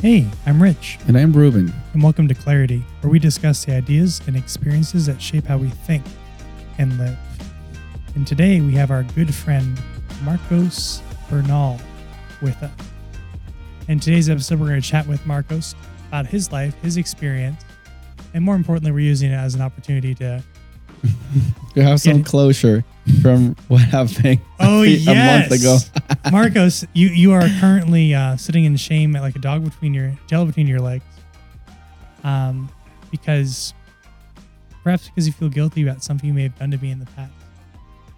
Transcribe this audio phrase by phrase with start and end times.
[0.00, 1.72] Hey, I'm Rich, And I'm Ruben.
[1.92, 5.68] and welcome to Clarity, where we discuss the ideas and experiences that shape how we
[5.68, 6.04] think
[6.78, 7.18] and live.
[8.14, 9.78] And today we have our good friend
[10.22, 11.78] Marcos Bernal
[12.40, 12.70] with us.
[13.88, 15.74] In today's episode, we're going to chat with Marcos
[16.08, 17.62] about his life, his experience,
[18.32, 20.42] and more importantly, we're using it as an opportunity to.
[21.76, 22.82] You have some closure
[23.22, 25.50] from what happened Oh, a yes.
[25.50, 26.30] month ago.
[26.30, 30.44] Marcos, you, you are currently uh, sitting in shame like a dog between your tail
[30.44, 31.04] between your legs,
[32.24, 32.68] um,
[33.10, 33.74] because
[34.82, 37.06] perhaps because you feel guilty about something you may have done to me in the
[37.06, 37.32] past.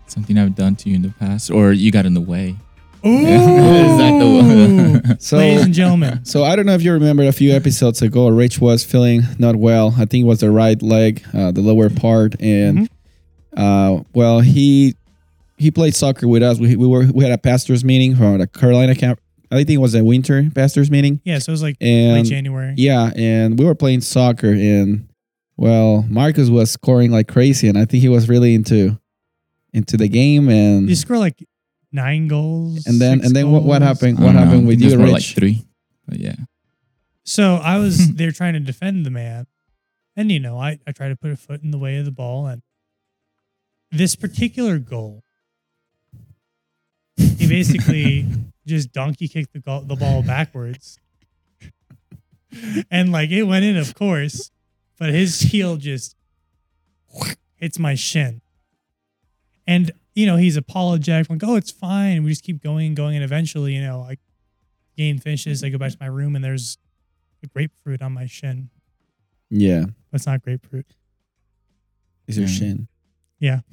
[0.07, 2.57] Something I've done to you in the past, or you got in the way.
[3.05, 5.19] Ooh, Is that the one?
[5.21, 8.29] So, ladies and gentlemen, so I don't know if you remember a few episodes ago,
[8.29, 9.95] Rich was feeling not well.
[9.97, 12.89] I think it was the right leg, uh, the lower part, and
[13.57, 14.95] uh, well, he
[15.59, 16.59] he played soccer with us.
[16.59, 19.21] We, we were we had a pastors meeting from the Carolina camp.
[19.51, 22.75] I think it was a winter pastors meeting, yeah, so it was like late January.
[22.79, 25.09] yeah, and we were playing soccer, and
[25.59, 28.99] well, Marcus was scoring like crazy, and I think he was really into
[29.75, 31.47] into the game, and You score like
[31.93, 34.19] nine goals, and then and then what, what happened?
[34.19, 34.41] What don't know.
[34.45, 35.15] happened with think you, more Rich?
[35.15, 35.67] like three.
[36.09, 36.35] But yeah.
[37.25, 39.47] So I was there trying to defend the man,
[40.17, 42.11] and you know, I I tried to put a foot in the way of the
[42.11, 42.63] ball, and
[43.93, 45.23] this particular goal,
[47.17, 48.27] he basically
[48.67, 50.99] just donkey kicked the goal, the ball backwards,
[52.91, 54.51] and like it went in, of course,
[54.99, 56.17] but his heel just
[57.57, 58.41] hits my shin,
[59.67, 62.97] and you know he's apologetic, like oh it's fine, and we just keep going and
[62.97, 64.21] going, and eventually you know like
[64.97, 66.79] game finishes, I go back to my room, and there's
[67.43, 68.71] a grapefruit on my shin.
[69.51, 70.87] Yeah, That's not grapefruit.
[72.27, 72.53] it's your Yeah.
[72.55, 72.89] shin.
[73.43, 73.61] Yeah.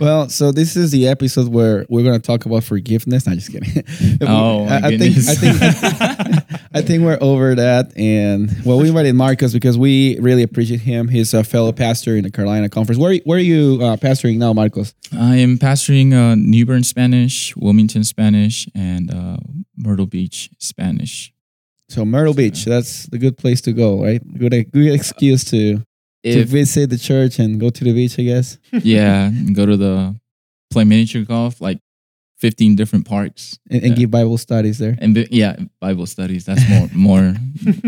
[0.00, 3.26] Well, so this is the episode where we're gonna talk about forgiveness.
[3.26, 3.84] Not just kidding.
[4.26, 5.16] Oh, my I, I think.
[5.16, 7.92] I think I think we're over that.
[7.96, 11.08] And well, we invited Marcus because we really appreciate him.
[11.08, 12.98] He's a fellow pastor in the Carolina Conference.
[12.98, 14.94] Where where are you uh, pastoring now, Marcos?
[15.12, 19.36] I am pastoring uh, New Bern Spanish, Wilmington Spanish, and uh,
[19.76, 21.32] Myrtle Beach Spanish.
[21.88, 22.64] So Myrtle Beach.
[22.64, 24.22] That's the good place to go, right?
[24.38, 25.84] Good good excuse to
[26.24, 28.18] to visit the church and go to the beach.
[28.18, 28.58] I guess.
[28.72, 30.18] yeah, and go to the
[30.70, 31.78] play miniature golf, like
[32.38, 33.98] fifteen different parks, And, and Yeah.
[34.00, 34.96] give Bible studies there.
[35.00, 36.44] and bi- yeah, Bible studies.
[36.44, 37.34] That's more more.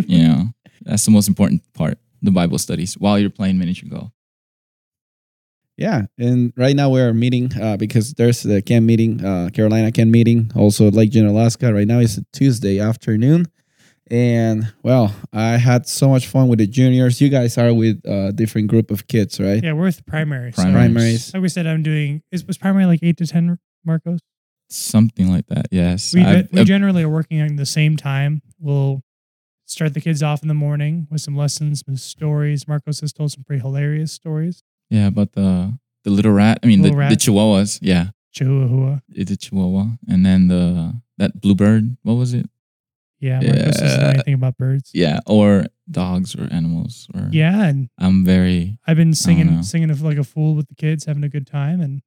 [0.07, 0.49] you know,
[0.83, 1.99] that's the most important part.
[2.23, 4.11] The Bible studies while you're playing miniature golf.
[5.77, 10.11] Yeah, and right now we're meeting uh, because there's the camp meeting, uh, Carolina camp
[10.11, 11.75] meeting, also Lake Junaluska.
[11.75, 13.47] Right now it's a Tuesday afternoon,
[14.11, 17.21] and well, I had so much fun with the juniors.
[17.21, 19.63] You guys are with a different group of kids, right?
[19.63, 20.53] Yeah, we're with primary.
[20.53, 21.33] So, Primaries.
[21.35, 22.23] like we said, I'm doing.
[22.31, 24.21] Is was primary like eight to ten, Marcos?
[24.71, 25.67] Something like that.
[25.71, 26.15] Yes.
[26.15, 28.41] We I've- we I've- generally are working at the same time.
[28.59, 29.03] We'll
[29.67, 32.67] start the kids off in the morning with some lessons, some stories.
[32.69, 34.63] Marcos has told some pretty hilarious stories.
[34.91, 36.59] Yeah, about the the little rat.
[36.63, 37.79] I mean, the, Little the chihuahuas.
[37.83, 39.01] Yeah, Chihuahua.
[39.11, 41.97] it's a chihuahua, and then the that bluebird.
[42.03, 42.49] What was it?
[43.25, 44.91] Yeah, Marcos doesn't know anything about birds.
[44.93, 47.09] Yeah, or dogs or animals.
[47.15, 49.15] Or Yeah, and I'm very I've been know.
[49.15, 52.03] singing singing like a fool with the kids, having a good time, and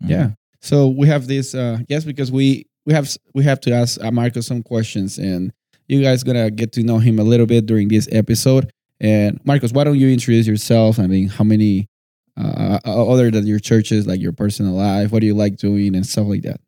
[0.00, 0.32] Yeah.
[0.60, 4.10] So we have this, uh, yes, because we we have we have to ask uh,
[4.10, 5.52] Marcos some questions, and
[5.88, 8.70] you guys gonna get to know him a little bit during this episode.
[9.00, 10.98] And Marcos, why don't you introduce yourself?
[10.98, 11.88] I mean, how many
[12.36, 15.94] uh, uh, other than your churches, like your personal life, what do you like doing
[15.96, 16.60] and stuff like that?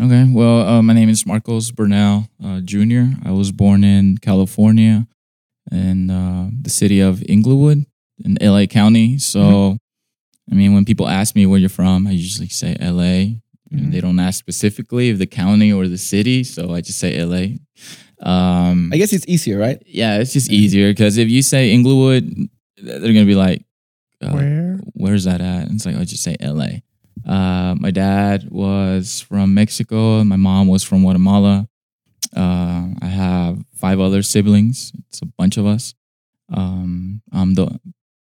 [0.00, 0.26] Okay.
[0.30, 3.04] Well, uh, my name is Marcos Bernal uh, Jr.
[3.24, 5.06] I was born in California,
[5.72, 7.86] in uh, the city of Inglewood
[8.24, 9.18] in LA County.
[9.18, 9.76] So, Mm-hmm.
[10.48, 13.34] I mean, when people ask me where you're from, I usually say LA.
[13.74, 13.90] Mhm.
[13.90, 17.56] They don't ask specifically if the county or the city, so I just say LA.
[18.22, 19.82] Um, I guess it's easier, right?
[19.86, 22.32] yeah, it's just easier because if you say Inglewood,
[22.80, 23.64] they're gonna be like,
[24.22, 25.62] uh, where where's that at?
[25.66, 26.78] And it's like I just say LA.
[27.26, 30.22] Uh, my dad was from Mexico.
[30.24, 31.68] My mom was from Guatemala.
[32.34, 34.92] Uh, I have five other siblings.
[35.08, 35.94] It's a bunch of us.
[36.52, 37.80] Um, I'm the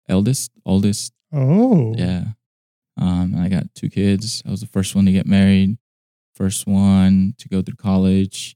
[0.08, 1.12] eldest, oldest.
[1.32, 2.24] oh Yeah.
[2.98, 4.42] Um, I got two kids.
[4.46, 5.78] I was the first one to get married,
[6.34, 8.54] first one to go through college,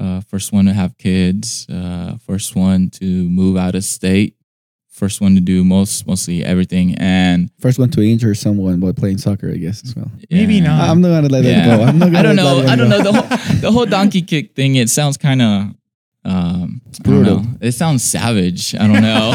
[0.00, 4.36] uh, first one to have kids, uh, first one to move out of state,
[4.94, 6.94] first one to do most mostly everything.
[6.98, 10.10] And First one to injure someone by playing soccer, I guess as well.
[10.30, 10.88] Maybe not.
[10.88, 11.66] I'm not gonna let Yeah.
[11.66, 11.84] that go.
[11.84, 12.64] I'm not gonna I don't know.
[12.66, 14.76] I don't know the whole the whole donkey kick thing.
[14.76, 15.62] It sounds kind of
[16.26, 17.42] um, I don't brutal.
[17.60, 18.74] It sounds savage.
[18.74, 19.34] I don't know.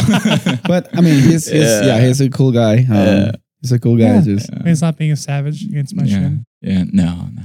[0.68, 1.86] But I mean, he's, he's yeah.
[1.86, 2.06] Yeah.
[2.08, 2.78] he's a cool guy.
[2.80, 3.32] Um, Yeah.
[3.62, 4.06] He's a cool guy.
[4.16, 4.22] Yeah.
[4.22, 6.46] Just I mean, it's not being a savage against my yeah, shin.
[6.62, 6.84] yeah.
[6.92, 7.44] No, no.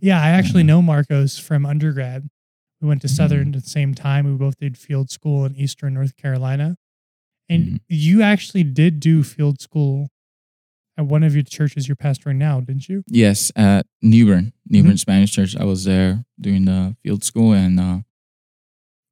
[0.00, 0.66] Yeah, I actually Yeah.
[0.74, 2.28] know Marcos from undergrad.
[2.82, 3.16] We went to Mhm.
[3.16, 4.26] Southern at the same time.
[4.30, 6.76] We both did field school in Eastern North Carolina.
[7.48, 7.80] And Mhm.
[7.88, 10.08] you actually did do field school
[10.98, 13.04] at one of your churches you're pastoring now, didn't you?
[13.06, 14.96] Yes, at New Bern, New Mm-hmm.
[14.96, 15.54] Spanish Church.
[15.56, 18.00] I was there doing the field school, and uh,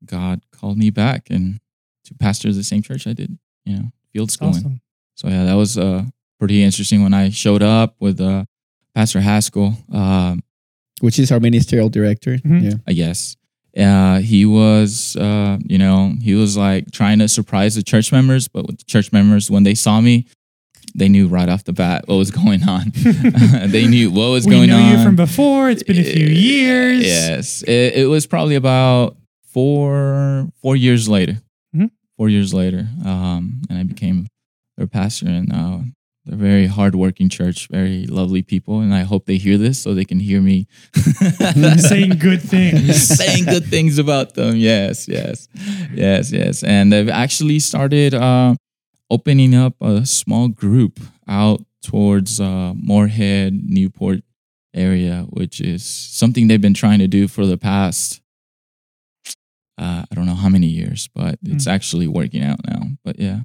[0.05, 1.61] God called me back and
[2.05, 3.39] to pastor the same church I did.
[3.65, 4.57] You know, field schooling.
[4.57, 4.81] Awesome.
[5.15, 6.07] So yeah, that was uh,
[6.39, 8.45] pretty interesting when I showed up with uh,
[8.95, 9.77] Pastor Haskell.
[9.93, 10.43] Um,
[11.01, 12.39] Which is our ministerial director.
[12.39, 12.63] Mhm.
[12.63, 12.75] Yeah.
[12.87, 13.37] I guess.
[13.77, 18.47] Uh, he was, uh, you know, he was like trying to surprise the church members,
[18.47, 20.27] but with the church members, when they saw me,
[20.95, 22.93] they knew right off the bat what was going on.
[23.67, 24.93] they knew what was we going know on.
[24.99, 25.71] you from before.
[25.71, 27.05] It's been a few years.
[27.05, 29.17] Yes, it, it was probably about
[29.53, 31.39] four four years later.
[31.75, 31.91] Mhm.
[32.17, 34.29] Four years later, um, and I became
[34.77, 35.79] their pastor, and uh,
[36.25, 40.05] they're very hardworking church, very lovely people, and I hope they hear this so they
[40.05, 40.67] can hear me
[41.79, 43.03] Saying good things.
[43.19, 44.57] saying good things about them.
[44.57, 45.49] Yes, yes,
[45.93, 48.55] yes, yes, and they've actually started uh,
[49.11, 54.21] opening up a small group out towards uh, Morehead, Newport
[54.75, 58.23] area, which is something they've been trying to do for the past
[59.77, 62.83] uh, I don't know how many years, but it's actually working out now.
[63.05, 63.41] But yeah,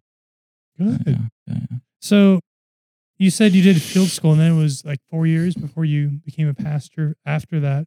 [0.77, 1.01] Good.
[1.05, 1.13] yeah,
[1.47, 1.77] yeah, yeah.
[2.01, 2.39] So
[3.19, 6.19] you said you did field school and then it was like four years before you
[6.25, 7.85] became a pastor after that.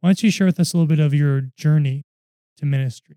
[0.00, 2.04] Why don't you share with us a little bit of your journey
[2.58, 3.16] to ministry?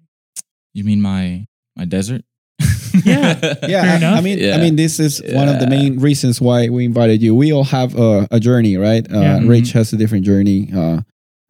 [0.74, 2.24] You mean my my desert?
[3.04, 3.36] Yeah.
[3.68, 4.18] Yeah, Fair I, enough.
[4.18, 4.56] I mean, Yeah.
[4.56, 7.36] I mean, this is one of the main reasons why we invited you.
[7.36, 9.06] We all have a, a journey, right?
[9.12, 9.40] Uh, Yeah.
[9.44, 10.70] Rich has a different journey.
[10.74, 11.02] Uh,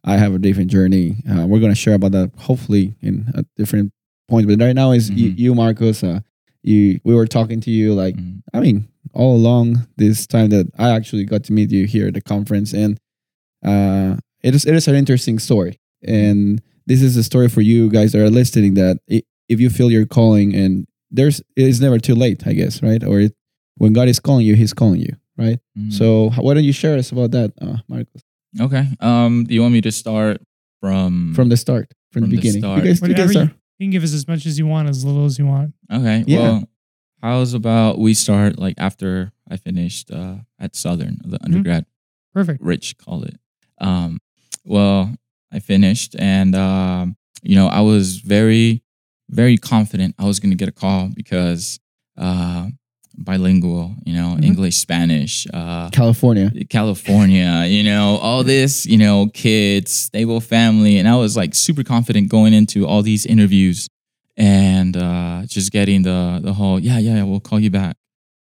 [0.04, 1.18] I have a different journey.
[1.30, 3.92] Uh, we're gonna share about that hopefully in a different
[4.28, 4.48] point.
[4.48, 5.38] But right now is you, Mhm.
[5.40, 6.04] you, Marcos.
[6.04, 6.22] Uh,
[6.64, 8.42] you, we were talking to you like Mhm.
[8.54, 12.14] I mean, all along this time that I actually got to meet you here at
[12.14, 13.00] the conference, and
[13.66, 17.90] uh, it is it is an interesting story, and this is a story for you
[17.90, 18.76] guys that are listening.
[18.76, 22.82] That if you feel your calling, and there's it is never too late, I guess,
[22.84, 23.04] right?
[23.04, 23.34] Or it,
[23.78, 25.60] when God is calling you, He's calling you, right?
[25.78, 25.94] Mhm.
[25.94, 28.22] So why don't you share us about that, uh, Marcos,
[28.60, 28.88] okay.
[29.00, 30.42] Um, do you want me to start
[30.82, 32.62] from from the start, from, From the the beginning?
[32.62, 32.84] start.
[32.84, 35.04] You guys, you guys are you can give us as much as you want, as
[35.04, 35.74] little as you want.
[35.92, 36.24] Okay.
[36.28, 36.40] Yeah.
[36.40, 36.70] Well,
[37.26, 41.86] how's about we start like after I finished uh, at Southern, the undergrad,
[42.34, 42.62] Perfect.
[42.62, 43.38] Rich called it.
[43.80, 44.20] Um,
[44.64, 45.16] well,
[45.52, 48.84] I finished and, um, you know, I was very,
[49.30, 51.80] very confident I was going to get a call because
[52.18, 52.68] uh,
[53.18, 54.46] bilingual, you know, Mhm.
[54.46, 56.52] English, Spanish, uh, California.
[56.70, 60.98] California, you know, all this, you know, kids, stable family.
[61.00, 63.88] And I was like super confident going into all these interviews
[64.38, 67.98] and uh, just getting the the whole, yeah, yeah, yeah, we'll call you back.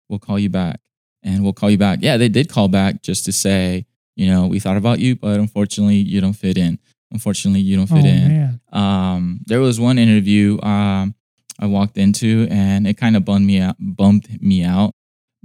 [0.08, 0.80] We'll call you back.
[1.22, 1.98] And we'll call you back.
[2.00, 3.86] Yeah, they did call back just to say,
[4.16, 6.78] you know, we thought about you, but unfortunately you don't fit in.
[7.10, 8.60] Unfortunately, you don't Oh fit in man.
[8.72, 11.14] um, there was one interview um,
[11.58, 13.76] I walked into, and it kind of bummed me out.
[13.80, 14.92] Bumped me out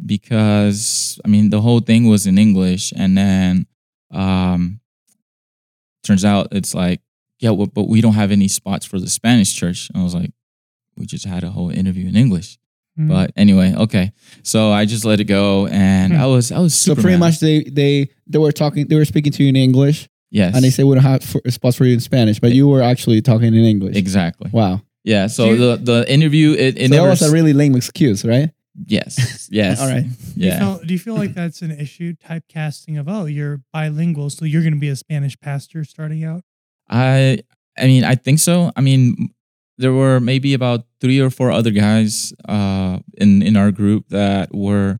[0.05, 3.65] because I mean the whole thing was in English, and then
[4.11, 4.79] um,
[6.03, 7.01] turns out it's like,
[7.43, 9.89] yeah, well, but we don't have any spots for the Spanish church.
[9.89, 10.31] And I was like,
[10.97, 12.57] we just had a whole interview in English.
[12.99, 13.07] Mm.
[13.09, 14.11] But anyway, okay.
[14.43, 16.19] So I just let it go, and Hmm.
[16.23, 17.25] I was I was So pretty mad.
[17.25, 20.63] much they they they were talking, they were speaking to you in English, yes, and
[20.63, 23.21] they said we don't have for, spots for you in Spanish, but you were actually
[23.21, 23.95] talking in English.
[23.97, 24.49] exactly.
[24.53, 24.81] Wow.
[25.03, 25.27] Yeah.
[25.27, 28.49] So you- the the interview it, it so that was a really lame excuse, right?
[28.87, 30.05] yes yes All right.
[30.05, 30.09] Do
[30.41, 34.29] you yeah feel, do you feel like that's an issue typecasting of oh you're bilingual
[34.31, 36.41] so you're going to be a Spanish pastor starting out?
[36.89, 37.39] I
[37.77, 38.71] I mean I think so.
[38.75, 39.29] I mean
[39.77, 44.53] there were maybe about three or four other guys uh in in our group that
[44.53, 44.97] were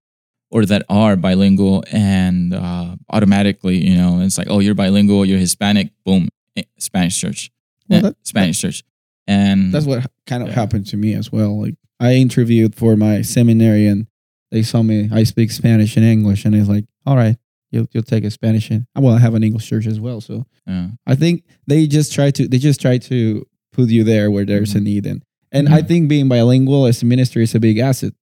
[0.51, 5.39] or that are bilingual and uh automatically, you know, it's like, oh, you're bilingual, you're
[5.39, 7.51] Hispanic, boom, eh, Spanish church.
[7.89, 8.83] Well, Eh, that- Spanish church.
[9.27, 10.55] And That's what kind of Yeah.
[10.55, 11.61] happened to me as well.
[11.61, 14.07] Like I interviewed for my seminary and
[14.51, 17.37] they saw me I speak Spanish and English and it's like, all right,
[17.73, 20.21] you'll you'll take a Spanish and well I have an English church as well.
[20.21, 20.89] So yeah.
[21.05, 24.75] I think they just try to they just try to put you there where there's
[24.75, 24.83] a Mhm.
[24.83, 25.87] need and and I Mhm.
[25.87, 28.13] think being bilingual as a ministry is a big asset.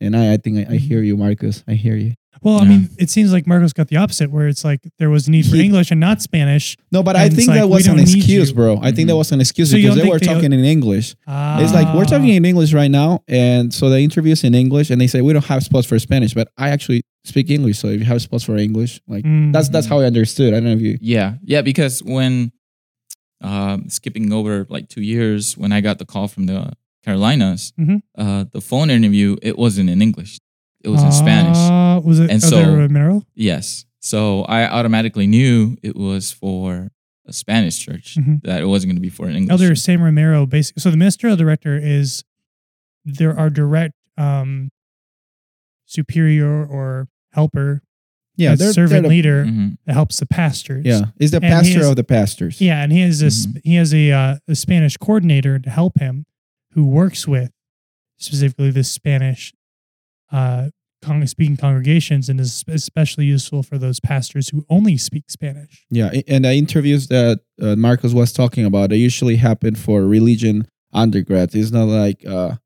[0.00, 1.64] And I, I think I, I hear you, Marcus.
[1.66, 2.12] I hear you.
[2.40, 2.68] Well, I Yeah.
[2.68, 5.46] mean, it seems like Marcos got the opposite, where it's like there was a need
[5.46, 6.76] for He- English and not Spanish.
[6.92, 8.78] No, but I think like, that we was an excuse, bro.
[8.80, 9.18] I think that Mhm.
[9.24, 11.16] was an excuse So because they were they- talking in English.
[11.26, 12.34] It's like we're talking Ah.
[12.40, 15.32] in English right now, and so the interview is in English, and they say we
[15.32, 17.78] don't have spots for Spanish, but I actually speak English.
[17.78, 19.52] So if you have spots for English, like Mm.
[19.52, 20.52] that's that's how I understood.
[20.54, 20.98] I don't know if you.
[21.00, 22.52] Yeah, yeah, because when
[23.40, 26.72] um, skipping over like two years, when I got the call from the
[27.04, 28.02] Carolinas, Mhm.
[28.16, 30.40] uh, the phone interview it wasn't in English,
[30.82, 31.56] it was in Spanish.
[31.56, 32.30] Ah, Was it?
[32.30, 33.24] And so- were a mineral?
[33.36, 36.90] Yes, so I automatically knew it was for
[37.26, 38.16] a Spanish church.
[38.16, 38.42] Mhm.
[38.42, 39.52] That it wasn't going to be for an English.
[39.52, 39.80] Elder church.
[39.86, 40.80] Sam Romero, basically.
[40.80, 42.24] So the ministerial director is
[43.04, 44.70] there are direct um,
[45.86, 47.82] superior or helper,
[48.36, 49.76] Yeah, a they're, servant they're the- leader Mhm.
[49.86, 50.84] that helps the pastors.
[50.86, 52.60] Yeah, is the And pastor is- of the pastors.
[52.60, 55.98] Yeah, and he has a sp he has a uh, a Spanish coordinator to help
[55.98, 56.24] him,
[56.72, 57.50] who works with
[58.18, 59.52] specifically the Spanish
[60.32, 60.70] uh,
[61.24, 65.86] speaking congregations, and is especially useful for those pastors who only speak Spanish.
[65.90, 70.66] Yeah, and the interviews that uh, Marcos was talking about, they usually happen for religion
[70.92, 71.54] undergrads.
[71.54, 72.56] It's not like uh,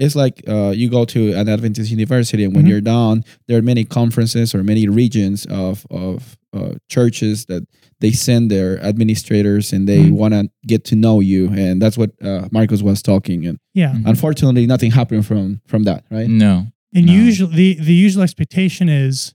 [0.00, 2.68] it's like uh, you go to an Adventist university, and when Mhm.
[2.70, 7.62] you're done, there are many conferences or many regions of of uh, churches that
[8.00, 10.12] they send their administrators, and they Mhm.
[10.20, 13.46] want to get to know you, and that's what uh, Marcos was talking.
[13.46, 14.06] And Yeah, Mhm.
[14.06, 16.28] unfortunately, nothing happened from from that, right?
[16.28, 16.66] No.
[16.92, 17.12] and No.
[17.12, 19.32] usually the the usual expectation is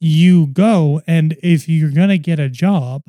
[0.00, 3.02] you go, and if you're gonna get a job,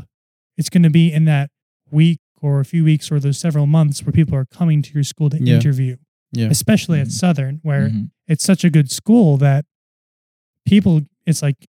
[0.57, 1.49] it's gonna be in that
[1.91, 5.03] week or a few weeks or those several months where people are coming to your
[5.03, 5.55] school to Yeah.
[5.55, 5.95] interview.
[6.31, 6.47] Yeah.
[6.49, 7.11] especially at Mhm.
[7.11, 8.11] Southern, where Mhm.
[8.27, 9.65] it's such a good school that
[10.65, 11.67] people it's like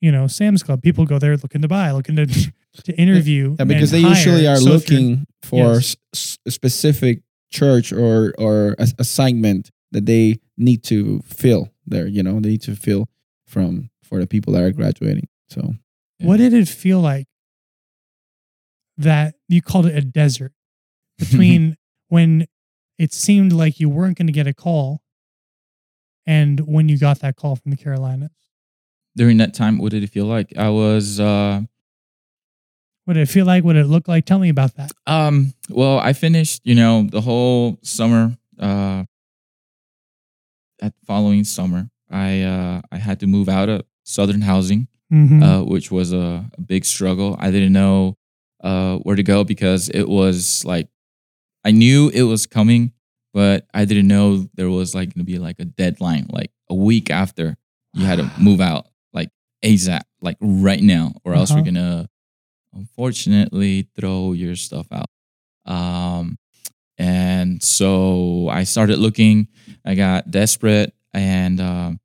[0.00, 2.26] you know sam's club people go there looking to buy looking to
[2.84, 5.96] to interview Yeah, because and they usually are So looking for Yes.
[6.14, 12.06] s- s- specific church or or a- assignment that they need to fill there.
[12.06, 13.08] You know, they need to fill
[13.46, 15.28] from for the people that are graduating.
[15.50, 15.74] So
[16.20, 17.26] what did it feel like
[18.96, 20.52] that you called it a desert
[21.18, 21.76] between
[22.08, 22.46] when
[23.02, 24.86] it seemed like you weren't going to get a call
[26.26, 28.30] and when you got that call from the carolinas
[29.16, 30.48] During that time, what did it feel like?
[30.56, 31.60] I was uh,
[33.04, 35.52] what did it feel like what did it look like tell me about that Um,
[35.68, 38.22] well, I finished, you know, the whole summer,
[38.58, 39.04] uh
[40.80, 41.90] at following summer.
[42.10, 45.42] I uh I had to move out of southern housing, Mhm.
[45.42, 46.26] uh, which was a,
[46.58, 47.36] a big struggle.
[47.38, 48.16] I didn't know
[48.62, 50.88] uh where to go because it was like
[51.64, 52.92] I knew it was coming,
[53.32, 57.10] but I didn't know there was like gonna be like a deadline, like a week
[57.10, 57.56] after
[57.94, 59.28] you had to move out, like
[59.64, 61.60] ASAP, like right now, or else Uh-huh.
[61.60, 62.08] we're gonna
[62.74, 65.06] unfortunately throw your stuff out.
[65.66, 66.36] Um,
[66.98, 69.48] and so I started looking.
[69.84, 72.00] I got desperate, and um,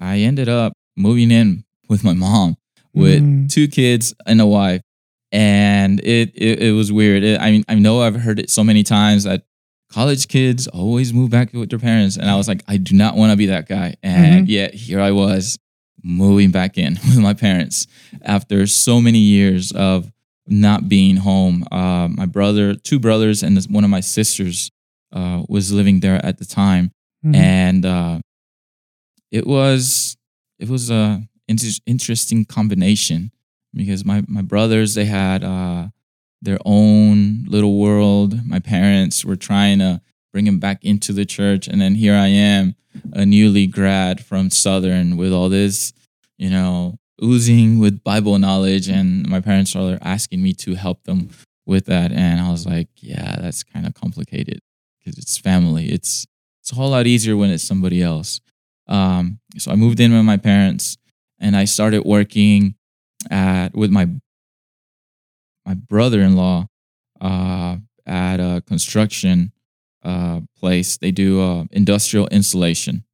[0.00, 2.56] I ended up moving in with my mom
[2.94, 3.48] with Mm.
[3.50, 4.82] two kids and a wife.
[5.32, 7.22] And it it, it was weird.
[7.24, 9.44] It, I mean, I know I've heard it so many times that
[9.90, 13.16] college kids always move back with their parents, and I was like, I do not
[13.16, 13.94] want to be that guy.
[14.02, 15.58] And yet here I was
[16.04, 17.86] moving back in with my parents
[18.22, 20.10] after so many years of
[20.46, 21.64] not being home.
[21.72, 24.70] Uh, my brother, two brothers, and this- one of my sisters
[25.12, 26.90] uh, was living there at the time,
[27.24, 27.36] Mhm.
[27.36, 28.18] and uh,
[29.30, 30.16] it was
[30.58, 33.30] it was a inter- interesting combination
[33.74, 35.88] because my my brothers they had uh,
[36.40, 38.46] their own little world.
[38.46, 40.00] My parents were trying to
[40.32, 42.74] bring him back into the church, and then here I am,
[43.12, 45.92] a newly grad from Southern with all this,
[46.36, 51.30] you know, oozing with Bible knowledge, and my parents are asking me to help them
[51.64, 54.60] with that, and I was like, yeah, that's kind of complicated
[54.98, 55.86] because it's family.
[55.90, 56.26] It's
[56.60, 58.40] it's a whole lot easier when it's somebody else.
[58.86, 60.96] Um, so I moved in with my parents,
[61.38, 62.74] and I started working
[63.30, 64.08] at with my
[65.64, 66.66] my brother-in-law
[67.20, 67.76] uh,
[68.06, 69.52] at a construction
[70.04, 70.96] uh, place.
[70.96, 73.04] They do uh, industrial insulation,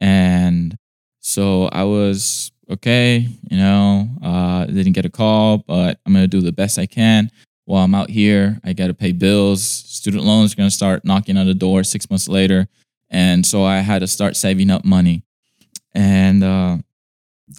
[0.00, 0.76] and
[1.20, 3.26] so I was okay.
[3.50, 7.30] You know, uh, didn't get a call, but I'm gonna do the best I can.
[7.64, 9.62] While I'm out here, I got to pay bills.
[9.62, 12.68] Student loans are gonna start knocking on the door six months later,
[13.08, 15.22] and so I had to start saving up money.
[15.92, 16.78] And uh,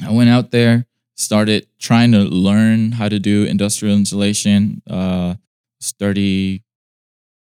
[0.04, 0.86] I went out there,
[1.22, 4.82] started trying to learn how to do industrial insulation.
[4.90, 5.36] Uh,
[5.80, 6.64] was 30,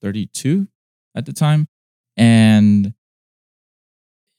[0.02, 0.68] 32
[1.16, 1.68] at the time.
[2.18, 2.94] And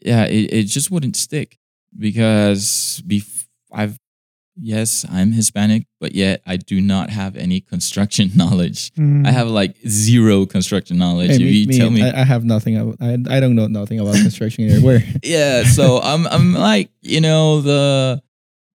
[0.01, 1.59] yeah, it, it just wouldn't stick
[1.97, 3.99] because bef- I've,
[4.57, 8.93] yes, I'm Hispanic, but yet I do not have any construction knowledge.
[8.95, 9.27] Mhm.
[9.27, 11.31] I have like zero construction knowledge.
[11.31, 12.77] Hey, if me, you me, tell me, I, I have nothing.
[13.01, 15.01] I, I don't know nothing about construction anywhere.
[15.23, 18.21] Yeah so i'm i'm like you know the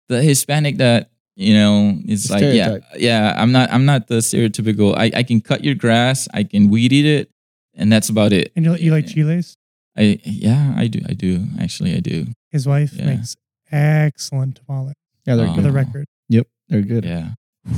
[0.08, 4.96] the hispanic that you know is like yeah yeah i'm not i'm not the stereotypical
[4.96, 7.30] i i can cut your grass i can weed eat it
[7.75, 9.56] and that's about it and you, you like chiles
[9.98, 13.06] i yeah i do i do actually i do his wife Yeah.
[13.16, 13.36] makes
[13.70, 14.94] excellent tamales
[15.26, 15.54] yeah, they're Oh.
[15.54, 17.04] for the record Yep, they're good.
[17.04, 17.30] yeah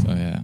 [0.02, 0.40] so yeah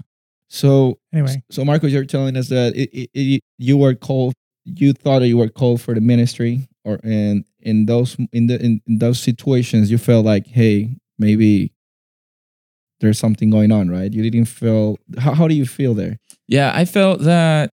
[0.49, 4.33] So anyway so Marcos, you're telling us that it, it, it, you were called.
[4.64, 8.57] You thought that you were called for the ministry, or and in those in the
[8.64, 11.73] in, in those situations, you felt like, hey, maybe
[13.05, 14.13] there's something going on, right?
[14.13, 14.99] You didn't feel.
[15.19, 16.19] How, how do you feel there?
[16.49, 17.71] Yeah, I felt that.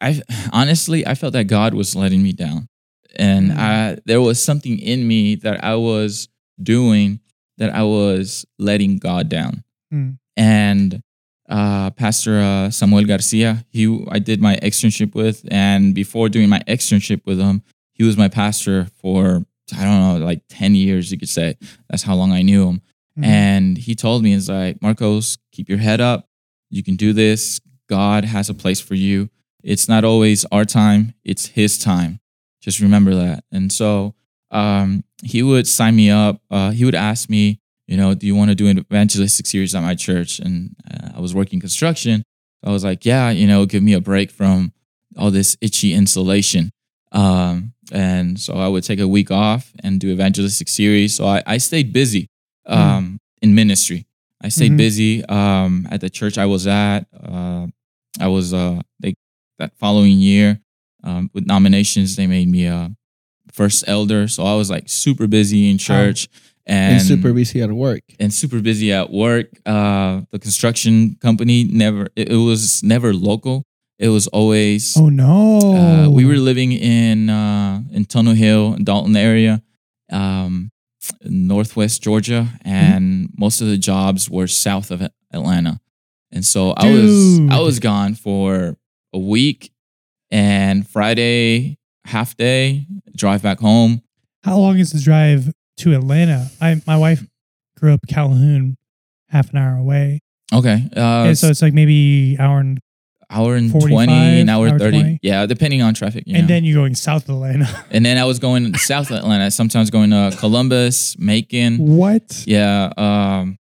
[0.00, 0.20] I
[0.52, 2.68] honestly, I felt that God was letting me down,
[3.16, 3.56] and Mm.
[3.58, 6.28] I there was something in me that I was
[6.60, 7.20] doing
[7.58, 9.62] that I was letting God down.
[9.92, 10.18] Mm.
[10.36, 11.00] And
[11.48, 16.60] uh, Pastor uh, Samuel Garcia, he I did my externship with, and before doing my
[16.66, 19.44] externship with him, he was my pastor for
[19.78, 21.56] I don't know, like ten years, you could say.
[21.88, 22.82] That's how long I knew him.
[23.18, 23.24] Mhm.
[23.24, 26.28] And he told me, "It's like Marcos, keep your head up.
[26.70, 27.60] You can do this.
[27.88, 29.28] God has a place for you.
[29.62, 32.20] It's not always our time; it's His time.
[32.60, 34.14] Just remember that." And so
[34.50, 36.40] um, he would sign me up.
[36.50, 39.74] Uh, he would ask me, you know, do you want to do an evangelistic series
[39.74, 40.38] at my church?
[40.38, 42.22] And uh, I was working construction.
[42.64, 44.72] I was like, yeah, you know, give me a break from
[45.16, 46.70] all this itchy insulation.
[47.12, 51.16] Um, and so I would take a week off and do evangelistic series.
[51.16, 52.28] So I, I stayed busy
[52.66, 54.06] um, in ministry.
[54.40, 54.76] I stayed Mhm.
[54.76, 57.06] busy um, at the church I was at.
[57.12, 57.66] Uh,
[58.20, 59.14] I was uh, they
[59.58, 60.60] that following year
[61.04, 62.16] um, with nominations.
[62.16, 62.90] They made me a
[63.52, 66.28] first elder, so I was like super busy in church
[66.66, 68.02] and, And, super busy at work.
[68.18, 69.48] and super busy at work.
[69.66, 73.64] Uh, the construction company never it, it was never local.
[73.98, 79.14] It was always oh no, uh, we were living in uh, in Tunnel Hill, Dalton
[79.16, 79.62] area,
[80.10, 80.70] um,
[81.24, 82.68] Northwest Georgia, Mm-hmm.
[82.68, 85.80] and most of the jobs were south of Atlanta.
[86.30, 88.76] And so I was I was gone for
[89.12, 89.72] a week,
[90.30, 94.02] and Friday half day drive back home.
[94.44, 96.48] How long is the drive to Atlanta?
[96.60, 97.26] I my wife
[97.78, 98.76] grew up Calhoun,
[99.28, 100.20] half an hour away.
[100.52, 102.78] Okay, uh, and so it's like maybe hour and
[103.32, 105.00] hour and twenty, an hour, hour thirty.
[105.00, 105.18] 20.
[105.22, 106.24] Yeah, depending on traffic.
[106.26, 106.54] You and know.
[106.54, 107.68] then you're going south Atlanta.
[107.90, 109.50] and then I was going south Atlanta.
[109.50, 111.78] Sometimes going to Columbus, Macon.
[111.78, 112.44] what?
[112.46, 113.58] Yeah, um,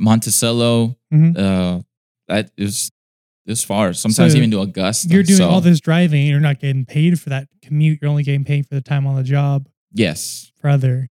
[0.00, 0.96] Monticello.
[1.12, 1.38] Mhm.
[1.38, 1.82] Uh,
[2.28, 2.90] that is
[3.46, 3.92] is far.
[3.92, 5.08] Sometimes So even to Augusta.
[5.12, 6.26] You're doing So, all this driving.
[6.26, 7.98] You're not getting paid for that commute.
[8.00, 9.68] You're only getting paid for the time on the job.
[9.92, 11.08] Yes, Brother,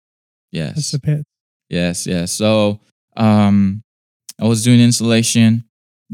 [0.53, 1.27] that's yes, the pit.
[1.68, 2.31] yes, yes.
[2.33, 2.81] So,
[3.16, 3.83] um,
[4.40, 5.64] I was doing installation.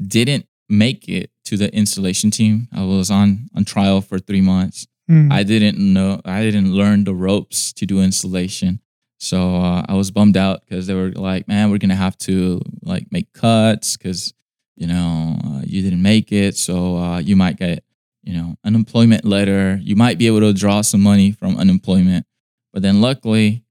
[0.01, 2.69] Didn't make it to the installation team.
[2.73, 4.87] I was on on trial for three months.
[5.09, 5.31] Hmm.
[5.31, 6.21] I didn't know.
[6.25, 8.81] I didn't learn the ropes to do installation.
[9.19, 12.61] So uh, I was bummed out because they were like, "Man, we're gonna have to
[12.83, 14.33] like make cuts because
[14.77, 16.57] you know uh, you didn't make it.
[16.57, 17.85] So uh, you might get
[18.23, 19.79] you know unemployment letter.
[19.83, 22.27] You might be able to draw some money from unemployment."
[22.73, 23.63] But then luckily,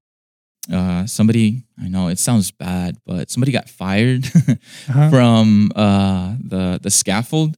[0.72, 4.24] uh, somebody I know it sounds bad, but somebody got fired
[4.88, 5.10] Uh-huh.
[5.10, 7.56] from uh, the the scaffold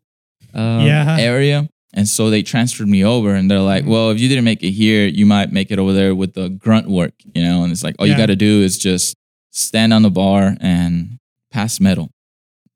[0.56, 1.16] uh, Yeah.
[1.18, 3.34] area, and so they transferred me over.
[3.34, 3.88] And they're like, Mhm.
[3.88, 6.48] "Well, if you didn't make it here, you might make it over there with the
[6.48, 8.12] grunt work, you know." And it's like, all Yeah.
[8.14, 9.14] you got to do is just
[9.52, 11.18] stand on the bar and
[11.50, 12.10] pass metal.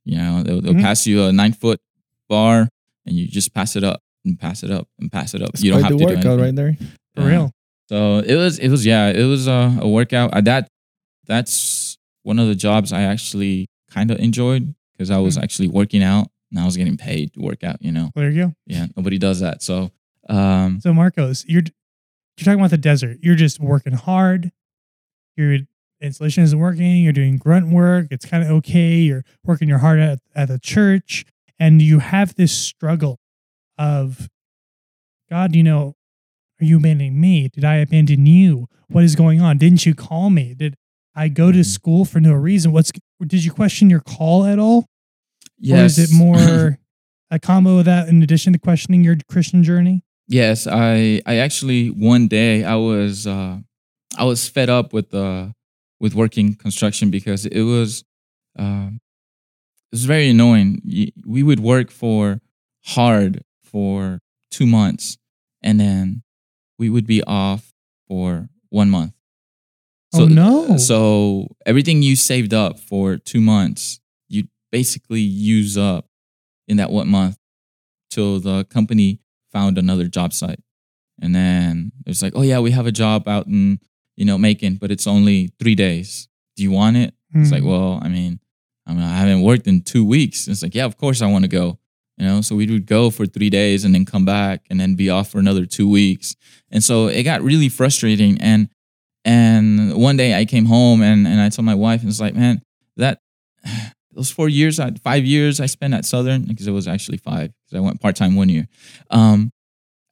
[0.05, 0.83] You know, they'll, they'll Mhm.
[0.83, 1.81] pass you a nine foot
[2.29, 2.69] bar,
[3.07, 5.51] and you just pass it up and pass it up and pass it up.
[5.55, 6.41] It's you don't have to do workout anything.
[6.45, 6.77] right there.
[7.17, 7.51] For real.
[7.89, 10.33] So it was, it was, yeah, it was a, a workout.
[10.33, 10.69] Uh, that
[11.27, 15.43] that's one of the jobs I actually kind of enjoyed because I was Hmm.
[15.43, 17.81] actually working out and I was getting paid to work out.
[17.83, 18.53] You know, There you go.
[18.67, 19.63] yeah, nobody does that.
[19.63, 19.91] So,
[20.29, 21.63] um, So Marcos, you're
[22.37, 23.19] you're talking about the desert.
[23.23, 24.51] You're just working hard.
[25.37, 25.59] Your
[26.01, 26.97] installation isn't working.
[27.03, 28.07] You're doing grunt work.
[28.11, 28.97] It's kind of okay.
[28.97, 31.25] You're working your heart at, at the church,
[31.59, 33.19] and you have this struggle
[33.77, 34.29] of
[35.29, 35.55] God.
[35.55, 35.95] You know,
[36.61, 37.49] are you abandoning me?
[37.49, 38.67] Did I abandon you?
[38.89, 39.59] What is going on?
[39.59, 40.55] Didn't you call me?
[40.55, 40.75] Did
[41.15, 41.67] I go to Mhm.
[41.67, 42.73] school for no reason?
[42.73, 42.91] What's
[43.25, 44.87] did you question your call at all?
[45.61, 46.79] Yes, Or is it more
[47.31, 50.03] a combo of that in addition to questioning your Christian journey?
[50.27, 53.59] yes, I, I actually one day I was, uh,
[54.17, 55.49] I was fed up with uh,
[56.01, 58.05] with working construction because it was,
[58.59, 59.01] um,
[59.93, 60.81] it was very annoying.
[61.27, 62.41] We would work for
[62.87, 64.21] hard for
[64.51, 65.19] two months,
[65.63, 66.23] and then
[66.79, 67.73] we would be off
[68.09, 69.13] for one month.
[70.15, 70.77] Oh, no.
[70.77, 74.00] So everything you saved up for two months,
[74.73, 76.07] basically use up
[76.69, 77.37] in that one month
[78.11, 79.21] till the company
[79.53, 80.61] found another job site.
[81.21, 83.79] And then it's like, oh yeah, we have a job out in,
[84.17, 86.29] you know, Macon, but it's only three days.
[86.57, 87.15] Do you want it?
[87.35, 87.69] It's like, Hmm.
[87.69, 88.41] well, I mean,
[88.87, 90.49] I mean, I haven't worked in two weeks.
[90.49, 91.79] It's like, yeah, of course I want to go.
[92.17, 94.95] You know, so we would go for three days and then come back and then
[94.95, 96.37] be off for another two weeks.
[96.71, 98.39] And so it got really frustrating.
[98.41, 98.69] And
[99.25, 102.35] and one day I came home and, and I told my wife, and it's like,
[102.35, 102.63] man,
[102.97, 103.21] that
[104.13, 107.53] those four years, I, five years I spent at Southern, because it was actually five,
[107.65, 108.69] because I went part time one year.
[109.11, 109.53] Um,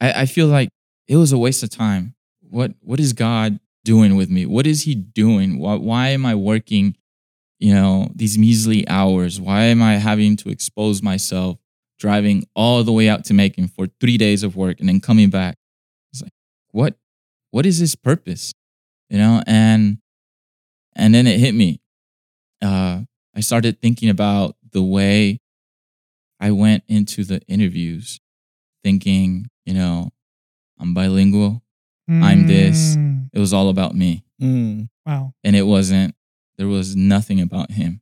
[0.01, 0.69] I, I feel like
[1.07, 2.15] it was a waste of time.
[2.41, 4.47] What what is God doing with me?
[4.47, 5.59] What is He doing?
[5.59, 6.95] Why why am I working
[7.59, 9.41] you know, these measly hours?
[9.41, 11.59] Why am I having to expose myself
[11.99, 15.31] driving all the way out to Macon for three days of work and then coming
[15.31, 15.57] back?
[16.13, 16.33] It's like,
[16.71, 16.97] what,
[17.51, 18.55] what is this purpose?
[19.11, 19.99] You know, and,
[20.95, 21.81] and then it hit me.
[22.63, 23.03] Uh,
[23.39, 25.39] I started thinking about the way
[26.41, 28.19] I went into the interviews
[28.83, 30.11] thinking, you know,
[30.81, 31.63] I'm bilingual.
[32.11, 32.97] I'm this.
[32.97, 34.25] Mm, It was all about me.
[34.43, 34.89] Mm.
[35.07, 35.35] Wow.
[35.45, 36.15] And it wasn't,
[36.57, 38.01] there was nothing about him.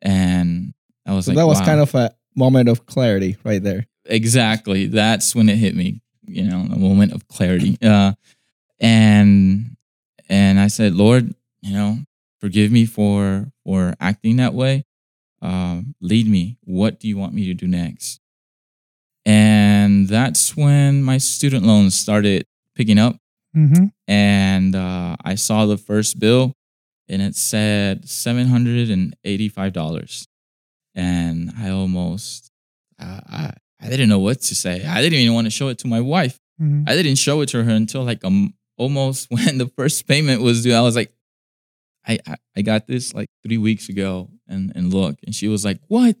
[0.00, 0.72] And
[1.06, 1.66] I was So like, that was wow.
[1.66, 3.86] kind of a moment of clarity right there.
[4.06, 8.12] exactly that's when it hit me you know a moment of clarity uh
[8.80, 9.76] and
[10.28, 11.98] and i said lord you know
[12.40, 14.84] forgive me for for acting that way
[15.42, 18.20] um lead me what do you want me to do next
[19.26, 23.16] and that's when my student loans started picking up
[23.56, 23.86] Mm-hmm.
[24.06, 26.52] and uh, I saw the first bill,
[27.08, 30.28] and it said seven hundred and eighty-five dollars,
[30.94, 32.52] and I almost,
[33.00, 34.86] uh, I I didn't know what to say.
[34.86, 36.38] I didn't even want to show it to my wife.
[36.62, 36.84] Mm-hmm.
[36.86, 40.62] I didn't show it to her until like um almost when the first payment was
[40.62, 40.72] due.
[40.72, 41.12] I was like,
[42.10, 45.64] I I, I got this like three weeks ago, and and look, and she was
[45.64, 46.16] like, what?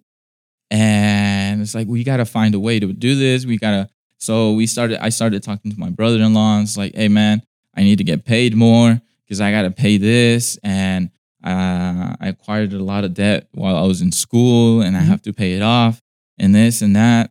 [0.70, 3.44] And it's like we gotta find a way to do this.
[3.46, 3.88] We gotta.
[4.18, 5.02] So we started.
[5.04, 6.60] I started talking to my brother-in-law.
[6.62, 7.42] It's like, hey man,
[7.74, 11.10] I need to get paid more because I gotta pay this, and
[11.42, 15.06] uh, I acquired a lot of debt while I was in school, and I Mhm.
[15.06, 16.00] have to pay it off,
[16.38, 17.30] and this and that.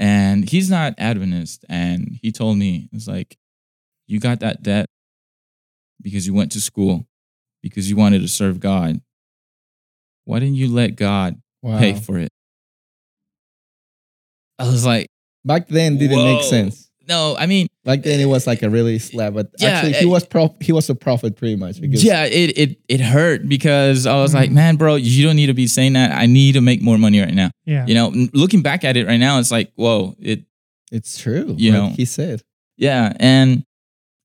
[0.00, 3.36] And he's not Adventist, and he told me it's like,
[4.06, 4.86] you got that debt
[6.02, 7.06] because you went to school,
[7.62, 9.00] because you wanted to serve God.
[10.24, 11.78] Why didn't you let God Wow.
[11.78, 12.28] pay for it?
[14.58, 15.06] I was like,
[15.44, 16.90] Back then didn't make sense.
[17.08, 19.98] no, I mean, Back then it was like a really slap, but Yeah, actually he
[20.00, 20.26] eh, was
[20.60, 24.34] he was a prophet pretty much because yeah, it it it hurt because I was
[24.34, 24.54] like, Mhm.
[24.54, 26.10] man, bro, you don't need to be saying that.
[26.12, 27.50] I need to make more money right now.
[27.64, 27.86] Yeah.
[27.86, 30.44] You know, looking back at it right now, it's like, whoa, it
[30.92, 31.54] it's true.
[31.56, 31.88] You like know.
[31.96, 32.42] he said.
[32.76, 33.12] Yeah.
[33.18, 33.62] And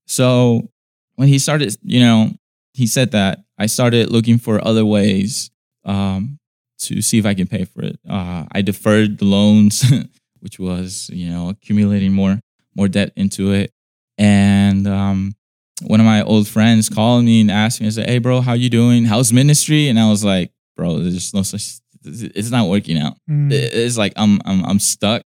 [0.06, 0.68] so
[1.14, 2.32] when he started, you know,
[2.74, 5.50] he said that, I started looking for other ways
[5.84, 6.38] um,
[6.80, 7.98] to see if I can pay for it.
[8.08, 9.84] Uh, I deferred the loans,
[10.40, 12.40] which was, you know, accumulating more
[12.76, 13.70] more debt into it.
[14.18, 15.34] And um,
[15.82, 18.52] one of my old friends called me and asked me, I said, hey, bro, how
[18.54, 19.04] you doing?
[19.04, 19.88] How's ministry?
[19.88, 23.50] And I was like, bro, there's just no such, it's not working out Mm.
[23.52, 25.22] it's like I'm I'm I'm stuck.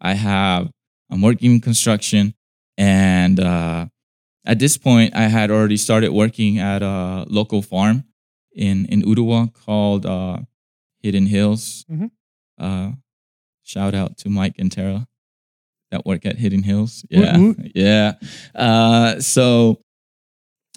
[0.00, 0.68] I have
[1.10, 2.34] I'm working in construction,
[2.76, 3.86] and uh,
[4.44, 8.04] at this point, I had already started working at a local farm
[8.54, 10.38] in in Ooltewah called uh,
[11.02, 11.84] Hidden Hills.
[11.90, 12.10] Mhm.
[12.58, 12.92] Uh,
[13.62, 15.06] shout out to Mike and Tara
[15.90, 17.04] that work at Hidden Hills.
[17.10, 17.72] Yeah, woot.
[17.74, 18.14] yeah.
[18.54, 19.80] Uh, so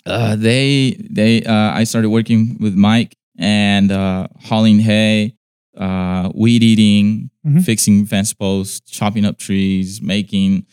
[0.06, 5.36] uh, they they uh, I started working with Mike and uh, hauling hay,
[5.78, 7.64] uh, weed eating, Mhm.
[7.66, 10.66] fixing fence posts, chopping up trees, making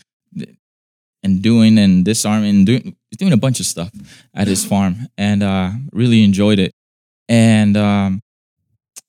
[1.23, 3.91] and doing and disarming, doing doing a bunch of stuff
[4.35, 6.73] at his farm, and uh, really enjoyed it.
[7.29, 8.21] And um,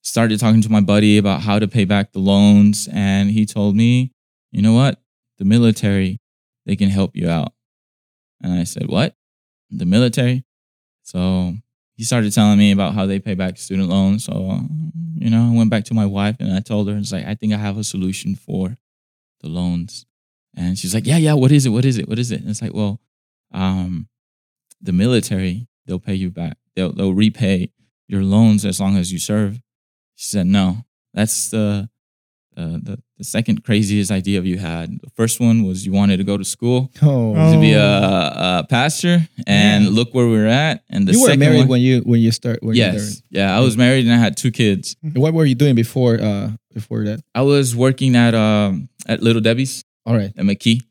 [0.04, 3.76] started talking to my buddy about how to pay back the loans, and he told
[3.76, 4.12] me,
[4.52, 5.00] "You know what?
[5.38, 6.20] The military,
[6.66, 7.54] they can help you out."
[8.42, 9.16] And I said, "What?
[9.70, 10.44] The military?"
[11.04, 11.56] So
[12.02, 14.24] he started telling me about how they pay back student loans.
[14.24, 14.60] So,
[15.14, 17.36] you know, I went back to my wife and I told her, it's like, I
[17.36, 18.76] think I have a solution for
[19.42, 20.08] the loans.
[20.56, 21.70] And she's like, yeah, yeah, what is it?
[21.70, 22.08] What is it?
[22.10, 22.42] What is it?
[22.42, 23.00] And it's like, well,
[23.54, 24.08] um,
[24.82, 26.58] the military, they'll pay you back.
[26.76, 27.72] They'll, they'll repay
[28.08, 29.62] your loans as long as you serve.
[30.16, 31.90] She said, no, that's the,
[32.58, 35.00] uh, the, the second craziest idea you had.
[35.02, 38.66] The first one was you wanted to go to school Oh, to be a, a
[38.70, 39.90] pastor, and Yeah.
[39.92, 40.84] look where we're at.
[40.90, 42.62] And the you were second married one, when you when you start.
[42.62, 44.98] When yes, yeah, I was married and I had two kids.
[45.02, 46.20] You what were you doing before?
[46.20, 47.22] Uh, before that.
[47.34, 50.32] I was working at um at Little Debbie's All right.
[50.38, 50.82] at McKee.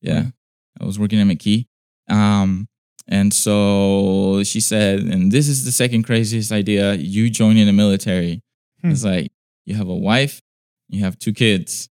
[0.00, 0.32] Yeah, Right.
[0.80, 1.66] I was working at McKee.
[2.08, 2.68] Um,
[3.08, 8.42] and so she said, and this is the second craziest idea: you joining the military.
[8.82, 8.90] Hmm.
[8.90, 9.32] It's like
[9.66, 10.40] you have a wife,
[10.88, 11.88] you have two kids.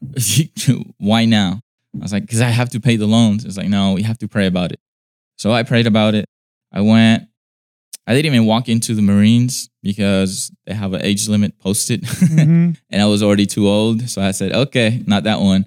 [0.98, 1.60] Why now?
[1.94, 3.44] I was like, because I have to pay the loans.
[3.44, 4.80] It's like, no, we have to pray about it.
[5.36, 6.26] So I prayed about it.
[6.72, 7.24] I went.
[8.06, 12.76] I didn't even walk into the Marines because they have an age limit posted, Mhm.
[12.90, 14.08] and I was already too old.
[14.08, 15.66] So I said, okay, not that one.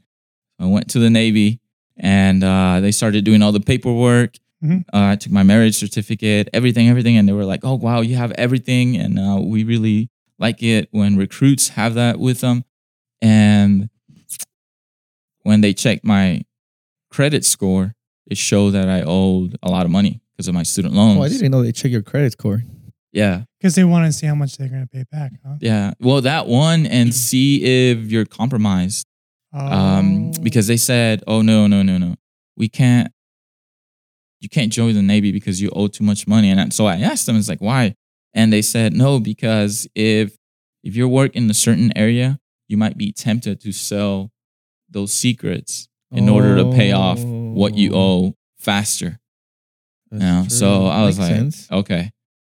[0.59, 1.59] I went to the Navy,
[1.97, 4.35] and uh, they started doing all the paperwork.
[4.63, 4.81] Mhm.
[4.93, 8.15] Uh, I took my marriage certificate, everything, everything, and they were like, "Oh wow, you
[8.15, 12.63] have everything," and uh, we really like it when recruits have that with them.
[13.21, 13.89] And
[15.43, 16.41] when they checked my
[17.09, 17.93] credit score,
[18.27, 21.19] it showed that I owed a lot of money because of my student loans.
[21.19, 22.63] Oh, I didn't know they check your credit score.
[23.13, 23.43] Yeah.
[23.59, 25.55] Because they want to see how much they're going to pay back, huh?
[25.61, 25.93] Yeah.
[26.01, 29.07] Well, that one and see if you're compromised.
[29.55, 30.41] Um, Oh.
[30.41, 32.15] because they said, "Oh no, no, no, no,
[32.57, 33.11] we can't.
[34.41, 37.25] You can't join the Navy because you owe too much money." And so I asked
[37.25, 37.95] them, "It's like why?"
[38.33, 40.37] And they said, "No, because if
[40.83, 42.37] if you work in a certain area,
[42.67, 44.31] you might be tempted to sell
[44.89, 49.19] those secrets in order to pay off what you Oh, owe faster."
[50.11, 50.85] that's You know, so.
[50.87, 51.71] I was Makes like, sense.
[51.71, 52.11] okay.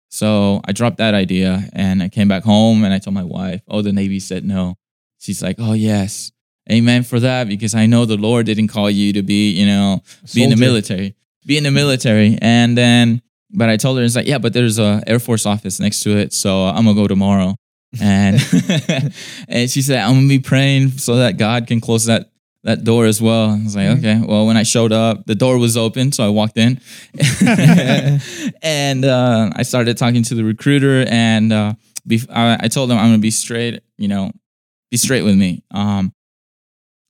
[0.08, 3.62] So I dropped that idea and I came back home and I told my wife,
[3.68, 4.76] oh, the Navy said no.
[5.18, 6.32] She's like, oh, yes.
[6.70, 10.02] Amen for that because I know the Lord didn't call you to be, you know,
[10.34, 12.38] be in the military, be in the military.
[12.40, 13.20] And then,
[13.50, 16.16] but I told her, it's like, yeah, but there's a Air Force office next to
[16.16, 16.32] it.
[16.32, 17.56] So I'm going to go tomorrow.
[18.00, 18.36] And,
[19.48, 22.28] and she said, I'm going to be praying so that God can close that
[22.64, 23.50] that door as well.
[23.50, 23.98] I was like, Mhm.
[23.98, 24.20] okay.
[24.24, 26.80] Well, when I showed up, the door was open, so I walked in,
[28.62, 31.72] and uh, I started talking to the recruiter, and uh,
[32.08, 33.82] bef- I, I told him I'm gonna be straight.
[33.98, 34.30] You know,
[34.92, 35.64] be straight with me.
[35.72, 36.12] Um,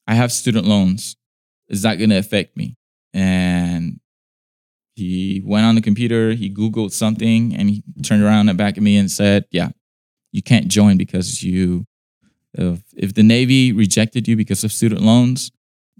[0.06, 1.16] I have student loans.
[1.68, 2.76] Is that gonna affect me?
[3.14, 4.00] And
[4.94, 8.82] he went on the computer, he Googled something, and he turned around and back at
[8.82, 9.70] me and said, "Yeah,
[10.32, 11.86] you can't join because you
[12.54, 15.50] if, if the Navy rejected you because of student loans,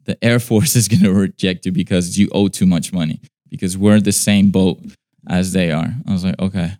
[0.04, 3.76] the Air Force is going to reject you because you owe too much money because
[3.76, 4.78] we're the same boat
[5.28, 5.94] as they are.
[6.06, 6.72] I was like, okay.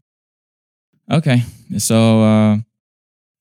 [1.11, 1.43] Okay.
[1.79, 2.57] So, uh,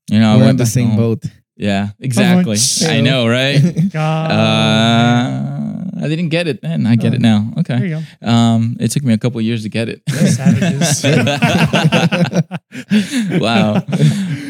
[0.10, 0.98] you know, I We're went on the same home.
[0.98, 1.26] boat.
[1.58, 2.58] Yeah, exactly.
[2.88, 3.60] I know, right?
[3.92, 4.32] God.
[4.32, 6.88] Uh, I didn't get it then.
[6.88, 7.16] I get Oh.
[7.16, 7.52] it now.
[7.56, 7.88] there Okay.
[7.90, 8.28] you go.
[8.28, 10.02] Um, it took me a couple of years to get it.
[10.10, 11.04] Savages.
[13.42, 13.84] wow.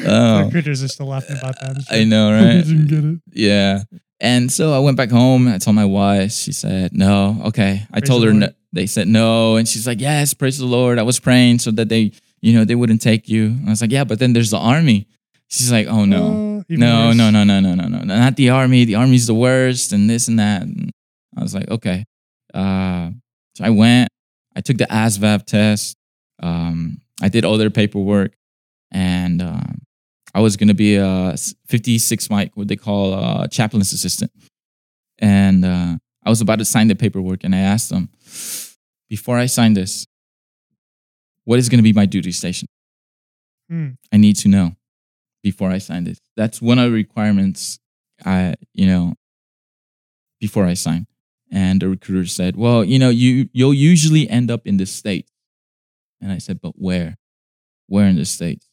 [0.08, 0.50] Oh,
[0.84, 1.84] are still laughing about that.
[1.90, 2.64] I know, I right?
[2.66, 3.20] didn't get it.
[3.34, 3.84] Yeah.
[4.20, 5.48] And so I went back home.
[5.48, 6.32] I told my wife.
[6.32, 7.42] She said, no.
[7.46, 7.86] Okay.
[7.92, 8.50] I Praise told her, no.
[8.72, 9.56] they said no.
[9.58, 11.00] And she's like, yes, praise the Lord.
[11.00, 12.12] I was praying so that they,
[12.42, 13.46] you know, they wouldn't take you.
[13.48, 15.08] And I was like, yeah, but then there's the army.
[15.52, 16.64] She's like, oh no.
[16.70, 18.86] Even No, no, no, no, no, no, no, no, not the army.
[18.86, 20.62] The army's the worst, and this and that.
[20.62, 20.90] And
[21.38, 22.06] I was like, okay.
[22.54, 23.12] Uh,
[23.56, 24.08] so I went.
[24.56, 25.98] I took the ASVAB test.
[26.42, 28.34] Um, I did all their paperwork,
[28.92, 29.82] and um,
[30.34, 31.36] I was gonna be a
[31.68, 34.32] 56 Mike, what they call a chaplain's assistant.
[35.20, 38.10] And uh, I was about to sign the paperwork, and I asked them,
[39.10, 40.08] before I sign this,
[41.44, 42.70] what is gonna be my duty station?
[43.70, 43.90] Hmm.
[44.14, 44.76] I need to know
[45.44, 46.20] before I sign this.
[46.38, 47.80] That's one of the requirements
[48.26, 49.14] I, you know,
[50.40, 51.08] before I sign.
[51.52, 55.32] And the recruiter said, Well, you know, you you'll usually end up in the States.
[56.22, 57.18] And I said, But where?
[57.88, 58.68] Where in the States?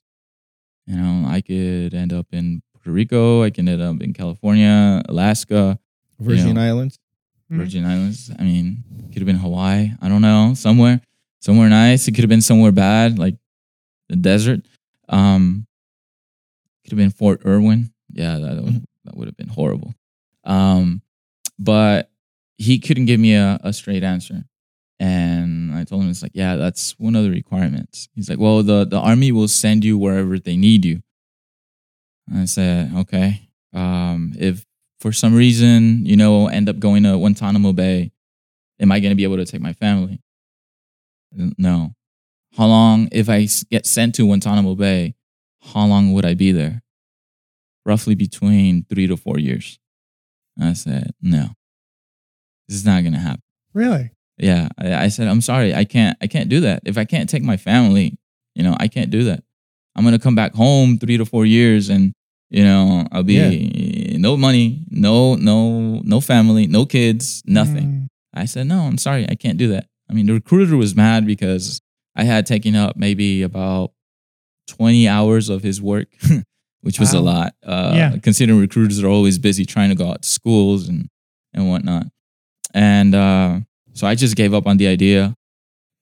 [0.87, 5.03] You know, I could end up in Puerto Rico, I can end up in California,
[5.09, 5.79] Alaska,
[6.21, 6.63] Virgin Yeah.
[6.63, 6.99] Islands.
[7.51, 7.57] Mhm.
[7.59, 8.31] Virgin Islands.
[8.39, 9.93] I mean, could have been Hawaii.
[10.01, 10.55] I don't know.
[10.55, 11.01] Somewhere,
[11.41, 12.07] somewhere nice.
[12.07, 13.37] It could have been somewhere bad, like
[14.09, 14.67] the desert.
[15.09, 15.67] Um,
[16.89, 17.93] could have been Fort Irwin.
[18.11, 19.95] Yeah, that would, that would have been horrible.
[20.45, 21.03] Um,
[21.59, 22.11] but
[22.57, 24.45] he couldn't give me a, a straight answer.
[24.99, 28.09] And I told him it's like, yeah, that's one of the requirements.
[28.15, 31.03] He's like, well, the, the army will send you wherever they need you.
[32.27, 33.49] And I said, okay.
[33.73, 34.65] Um, if
[34.99, 38.11] for some reason, you know, end up going to Guantanamo Bay,
[38.81, 40.21] am I going to be able to take my family?
[41.33, 41.95] No.
[42.57, 45.15] How long, if I get sent to Guantanamo Bay,
[45.63, 46.83] how long would I be there?
[47.85, 49.79] Roughly between three to four years.
[50.61, 51.51] I said, no,
[52.69, 53.43] this is not going to happen.
[53.73, 54.11] Really?
[54.37, 56.83] Yeah, I, I said, I'm sorry, I can't, I can't do that.
[56.85, 58.19] If I can't take my family,
[58.55, 59.43] you know, I can't do that.
[59.95, 62.13] I'm gonna come back home three to four years, and
[62.51, 67.85] you know, I'll be no money, no, no, no family, no kids, nothing.
[67.85, 68.07] Mm.
[68.33, 69.87] I said, no, I'm sorry, I can't do that.
[70.09, 71.81] I mean, the recruiter was mad because
[72.15, 73.91] I had taken up maybe about
[74.69, 76.09] 20 hours of his work,
[76.83, 77.55] which was a lot.
[77.65, 78.17] Uh, Yeah.
[78.23, 81.09] Considering recruiters are always busy trying to go out to schools and,
[81.53, 82.07] and whatnot.
[82.75, 83.61] And uh,
[83.95, 85.35] so I just gave up on the idea.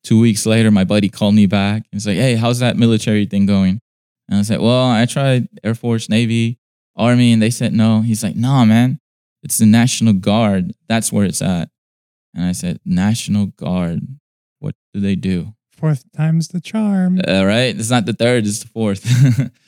[0.05, 1.83] Two weeks later, my buddy called me back.
[1.93, 3.81] He's like, hey, how's that military thing going?
[4.29, 6.59] And I said, well, I tried Air Force, Navy,
[6.97, 8.01] Army, and they said no.
[8.03, 8.99] He's like, nah, man,
[9.43, 10.73] it's the National Guard.
[10.89, 11.71] That's where it's at.
[12.35, 14.01] And I said, National Guard,
[14.59, 15.55] what do they do?
[15.77, 17.21] Fourth time's the charm.
[17.27, 17.79] Uh, right?
[17.79, 19.05] It's not the third, it's the fourth.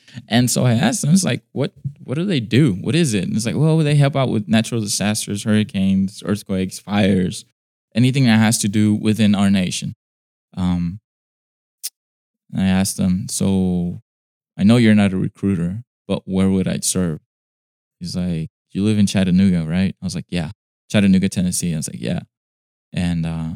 [0.29, 2.73] and so I asked them, it's like, what what do they do?
[2.75, 3.25] What is it?
[3.25, 7.44] And it's like, well, they help out with natural disasters, hurricanes, earthquakes, fires,
[7.94, 9.94] anything that has to do within our nation.
[10.57, 11.01] Um,
[12.57, 14.01] I asked them, so
[14.57, 17.21] I know you're not a recruiter, but where would I serve?
[18.01, 19.94] He's like, you live in Chattanooga, right?
[20.01, 20.53] I was like, yeah.
[20.90, 21.75] Chattanooga, Tennessee.
[21.75, 22.21] I was like, yeah.
[22.92, 23.53] And uh,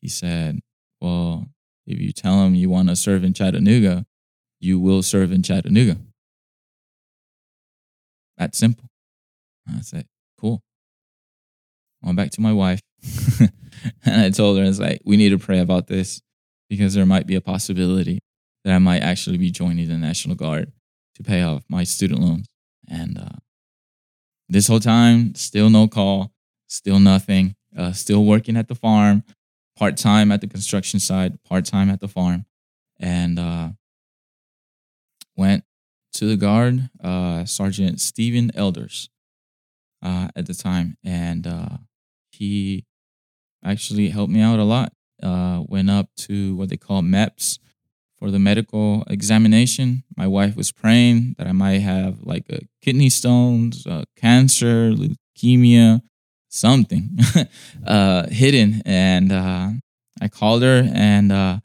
[0.00, 0.60] he said,
[1.00, 1.46] well,
[1.86, 4.06] If you tell them you want to serve in Chattanooga,
[4.58, 5.98] you will serve in Chattanooga.
[8.36, 8.88] That's simple.
[9.68, 10.06] I said,
[10.38, 10.62] cool.
[12.02, 12.80] Went back to my wife
[14.04, 16.20] and I told her, it's like, we need to pray about this
[16.68, 18.20] because there might be a possibility
[18.64, 20.72] that I might actually be joining the National Guard
[21.14, 22.46] to pay off my student loans.
[22.88, 23.38] And uh,
[24.48, 26.32] this whole time, still no call,
[26.68, 29.22] still nothing, uh, still working at the farm,
[29.76, 32.46] part time at the construction site, part time at the farm.
[32.98, 33.70] And uh,
[35.36, 35.64] went
[36.14, 39.10] to the guard, uh, Sergeant Stephen Elders
[40.02, 40.96] uh, at the time.
[41.04, 41.76] And uh,
[42.30, 42.86] he
[43.64, 44.92] actually helped me out a lot.
[45.22, 47.58] Uh, went up to what they call MEPS
[48.18, 50.04] for the medical examination.
[50.16, 56.00] My wife was praying that I might have like a kidney stones, uh, cancer, leukemia,
[56.48, 57.18] something
[57.86, 58.82] uh, hidden.
[58.84, 59.68] And uh,
[60.20, 61.58] I called her, and uh,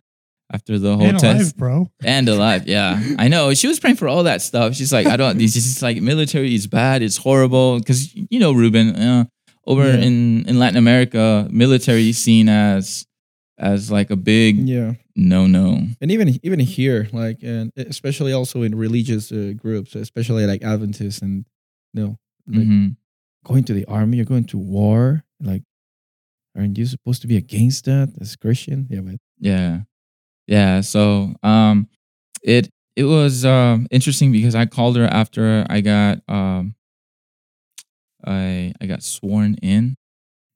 [0.53, 1.91] after the whole and test, alive, bro.
[2.03, 3.53] and alive, yeah, I know.
[3.53, 4.75] She was praying for all that stuff.
[4.75, 5.39] She's like, I don't.
[5.39, 7.01] Just like military is bad.
[7.01, 9.25] It's horrible because you know, Ruben, uh,
[9.65, 10.01] over Yeah.
[10.01, 13.05] in in Latin America, military is seen as
[13.57, 15.77] as like a big Yeah, no no.
[16.01, 21.21] and even even here, like, and especially also in religious uh, groups, especially like Adventists,
[21.21, 21.45] and
[21.93, 22.17] you know,
[22.47, 22.87] like hmm
[23.43, 25.23] going to the army, you're going to war.
[25.41, 25.63] Like,
[26.55, 28.87] aren't you supposed to be against that as Christian?
[28.89, 29.81] Yeah, but Yeah.
[30.47, 30.81] Yeah.
[30.81, 31.87] So um
[32.43, 36.75] it it was um interesting because I called her after I got um
[38.25, 39.95] I I got sworn in.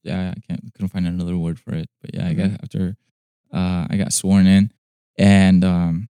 [0.04, 1.90] Yeah, I can't couldn't find another word for it.
[2.02, 2.96] But yeah, I got after
[3.54, 4.72] uh I got sworn in
[5.18, 6.08] and um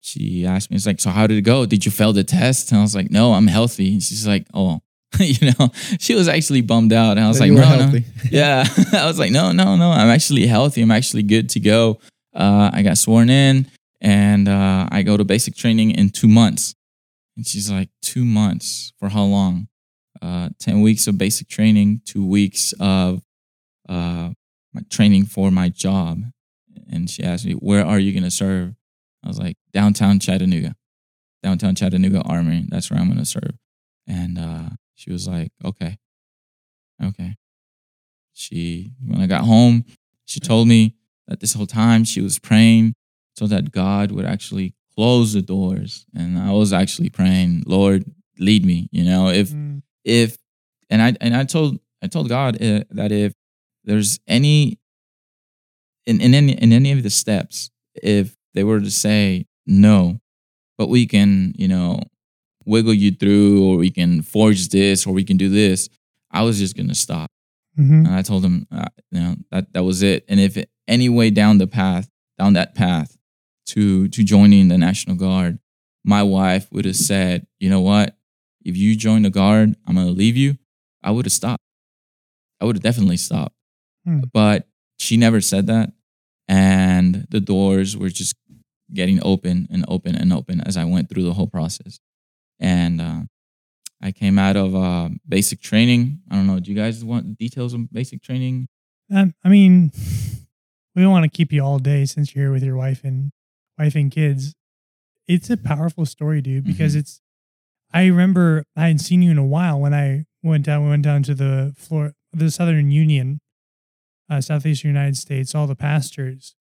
[0.00, 1.64] she asked me, it's like, so how did it go?
[1.64, 2.70] Did you fail the test?
[2.70, 3.94] And I was like, no, I'm healthy.
[3.94, 4.80] And she's like, oh,
[5.20, 7.12] you know, she was actually bummed out.
[7.16, 7.98] And I was That like, no, no,
[8.30, 8.64] yeah.
[8.92, 9.90] I was like no no no.
[9.90, 10.82] I'm actually healthy.
[10.82, 12.00] I'm actually good to go.
[12.34, 13.64] Uh, i got sworn in
[14.00, 16.74] and uh, i go to basic training in two months.
[17.36, 18.92] And she's like two months?
[18.98, 19.68] For how long?
[20.22, 23.22] Uh, 10 weeks of basic training two weeks of
[23.88, 24.30] uh,
[24.72, 26.22] my training for my job.
[26.90, 28.74] And she asked me where are you going to serve?
[29.24, 30.74] I was like downtown chattanooga.
[31.42, 33.54] Downtown chattanooga army that's where i'm going to serve.
[34.06, 35.98] And uh, she was like okay
[37.02, 37.36] okay
[38.34, 39.84] she when I got home,
[40.26, 40.96] she told me
[41.28, 42.94] that this whole time she was praying
[43.36, 46.04] so that God would actually close the doors.
[46.14, 48.04] And I was actually praying, Lord,
[48.38, 48.88] lead me.
[48.92, 49.82] You know, if Mm.
[50.04, 50.36] if
[50.90, 53.32] and I and I told I told God uh, that if
[53.84, 54.78] there's any
[56.06, 60.20] in in any in any of the steps, if they were to say no,
[60.76, 62.00] but we can you know
[62.66, 65.88] wiggle you through, or we can forge this, or we can do this,
[66.30, 67.30] I was just gonna stop.
[67.78, 68.06] Mhm.
[68.06, 70.24] And I told him, uh, you know, that that was it.
[70.28, 70.56] And if
[70.88, 73.16] any way down the path, down that path
[73.66, 75.58] to to joining the National Guard,
[76.04, 78.16] my wife would have said, you know what?
[78.64, 80.58] If you join the Guard, I'm gonna leave you.
[81.02, 81.62] I would have stopped.
[82.60, 83.54] I would have definitely stopped.
[84.04, 84.20] Hmm.
[84.32, 85.92] But she never said that,
[86.48, 88.34] and the doors were just
[88.92, 91.98] getting open and open and open as I went through the whole process.
[92.60, 93.20] And uh,
[94.02, 96.20] I came out of uh, basic training.
[96.30, 96.60] I don't know.
[96.60, 98.68] Do you guys want details on basic training?
[99.14, 99.92] Um, I mean,
[100.94, 103.30] we don't want to keep you all day since you're here with your wife and
[103.78, 104.54] wife and kids.
[105.26, 106.98] It's a powerful story, dude, because Mhm.
[107.00, 107.20] it's.
[107.92, 110.82] I remember I hadn't seen you in a while when I went down.
[110.84, 113.40] We went down to the floor, the Southern Union,
[114.28, 115.54] uh, Southeastern United States.
[115.54, 116.56] All the pastors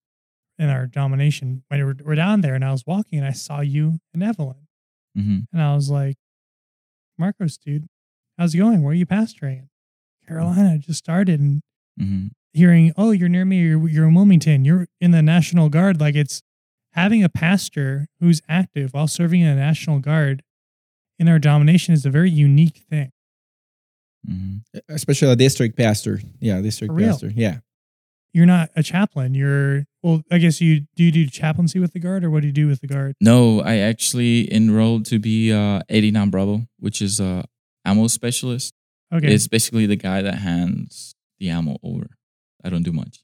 [0.60, 3.62] in our domination when we're, we're down there, and I was walking, and I saw
[3.62, 4.62] you and Evelyn,
[5.15, 6.17] hmm and I was like,
[7.17, 7.88] "Marcos, dude,
[8.38, 8.82] how's it going?
[8.84, 9.67] Where are you pastoring?"
[10.28, 11.62] Carolina just started, and
[11.99, 15.99] hmm hearing, oh, you're near me, you're, you're in Wilmington, you're in the National Guard.
[15.99, 16.43] Like it's
[16.91, 20.43] having a pastor who's active while serving in the National Guard
[21.17, 23.11] in our domination is a very unique thing.
[24.28, 24.57] hmm
[24.88, 26.20] especially a district pastor.
[26.39, 27.32] Yeah, district pastor.
[27.36, 27.57] Yeah.
[28.34, 29.34] You're not a chaplain.
[29.34, 32.47] You're, well, I guess you do you do chaplaincy with the Guard or what do
[32.47, 33.16] you do with the Guard?
[33.22, 37.45] No, I actually enrolled to be uh, 89 Bravo, which is a
[37.86, 38.74] ammo specialist.
[39.14, 39.34] Okay.
[39.34, 42.08] It's basically the guy that hands the ammo over.
[42.64, 43.24] I don't do much.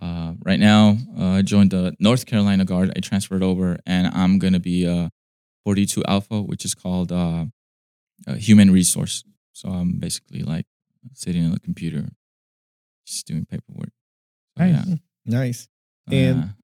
[0.00, 2.92] Uh, right now, uh, I joined the North Carolina Guard.
[2.94, 5.10] I transferred over, and I'm gonna be a
[5.64, 7.46] 42 Alpha, which is called uh,
[8.26, 9.24] a human resource.
[9.52, 10.66] So I'm basically like
[11.14, 12.10] sitting on the computer,
[13.06, 13.92] just doing paperwork.
[14.56, 14.86] Nice.
[14.86, 14.94] yeah.
[15.26, 15.68] Nice.
[16.10, 16.54] Uh, And-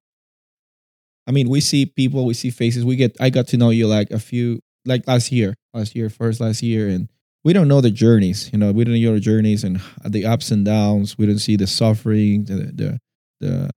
[1.28, 2.84] I mean, we see people, we see faces.
[2.84, 3.16] We get.
[3.18, 6.62] I got to know you like a few, like last year, last year, first last
[6.62, 7.08] year, and
[7.42, 8.48] we don't know the journeys.
[8.52, 11.18] You know, we don't know your journeys and the ups and downs.
[11.18, 13.00] We don't see the suffering, the the
[13.40, 13.70] the,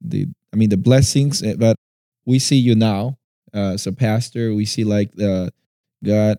[0.00, 1.76] the I mean, the blessings, eh, but
[2.24, 3.18] we see you now
[3.52, 4.54] uh, as a pastor.
[4.54, 5.50] We see like uh,
[6.04, 6.38] God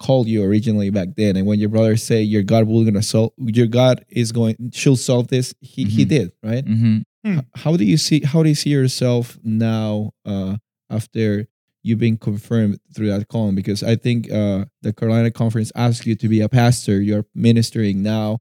[0.00, 3.32] called you originally back then, and when your brothers say your God will gonna solve,
[3.38, 5.54] your God is going, she'll solve this.
[5.60, 6.08] He he Mhm.
[6.08, 6.64] did right.
[7.24, 8.20] Hmm How do you see?
[8.20, 10.56] How do you see yourself now uh,
[10.90, 11.46] after
[11.82, 13.54] you've been confirmed through that calling?
[13.54, 17.00] Because I think uh, the Carolina Conference asked you to be a pastor.
[17.00, 18.38] You're ministering now,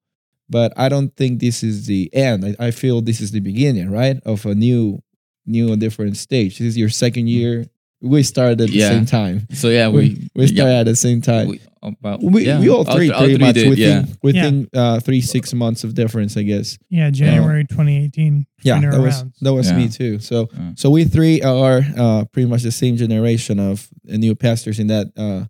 [0.50, 2.46] but I don't think this is the end.
[2.60, 5.00] I, I feel this is the beginning, right, of a new,
[5.46, 6.58] new and different stage.
[6.60, 7.66] This is your second year.
[8.04, 8.90] We started at the Yeah.
[8.90, 9.48] same time.
[9.54, 11.48] So yeah, we We started at the same time.
[11.48, 14.14] we, about, We, yeah, we all three all pretty much did, within yeah.
[14.22, 16.78] within Uh, three six months of difference, I guess.
[16.90, 18.46] Yeah, January 2018.
[18.64, 20.20] Yeah, Winter that was that was me too.
[20.20, 20.72] So Yeah.
[20.76, 24.88] so we three are uh, pretty much the same generation of uh, new pastors in
[24.88, 25.46] that uh,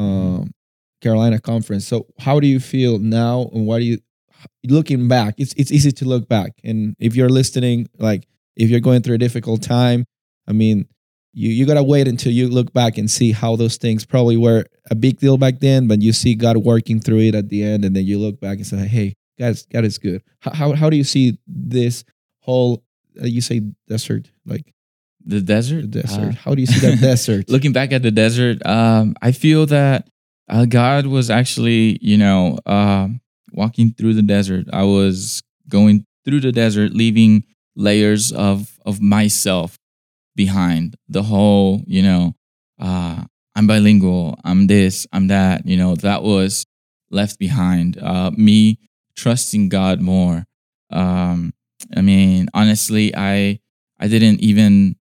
[0.00, 0.50] um,
[1.00, 1.86] Carolina conference.
[1.86, 3.98] So how do you feel now, and what do you
[4.66, 5.34] looking back?
[5.38, 9.14] It's it's easy to look back, and if you're listening, like if you're going through
[9.16, 10.04] a difficult time,
[10.46, 10.86] I mean,
[11.32, 14.64] you you gotta wait until you look back and see how those things probably were
[14.90, 17.84] a big deal back then, but you see God working through it at the end,
[17.84, 20.22] and then you look back and say, hey, God God is good.
[20.40, 22.04] How, how how do you see this
[22.40, 22.82] whole?
[23.20, 24.72] Uh, you say desert, like
[25.24, 25.82] the desert.
[25.82, 26.28] the desert.
[26.28, 27.48] Uh, how do you see that desert?
[27.48, 30.08] looking back at the desert, um, I feel that
[30.48, 33.20] uh, God was actually, you know, um
[33.52, 34.66] walking through the desert.
[34.72, 37.44] I was going through the desert, leaving
[37.76, 39.78] layers of of myself
[40.36, 40.96] behind.
[41.08, 42.34] The whole, you know,
[42.80, 43.24] uh,
[43.54, 44.38] I'm bilingual.
[44.44, 45.06] I'm this.
[45.12, 45.66] I'm that.
[45.66, 46.66] You know, that was
[47.10, 47.98] left behind.
[47.98, 48.78] Uh, me
[49.16, 50.46] trusting God more.
[50.90, 51.52] Um,
[51.96, 53.60] I mean, honestly, I
[53.98, 54.96] I didn't even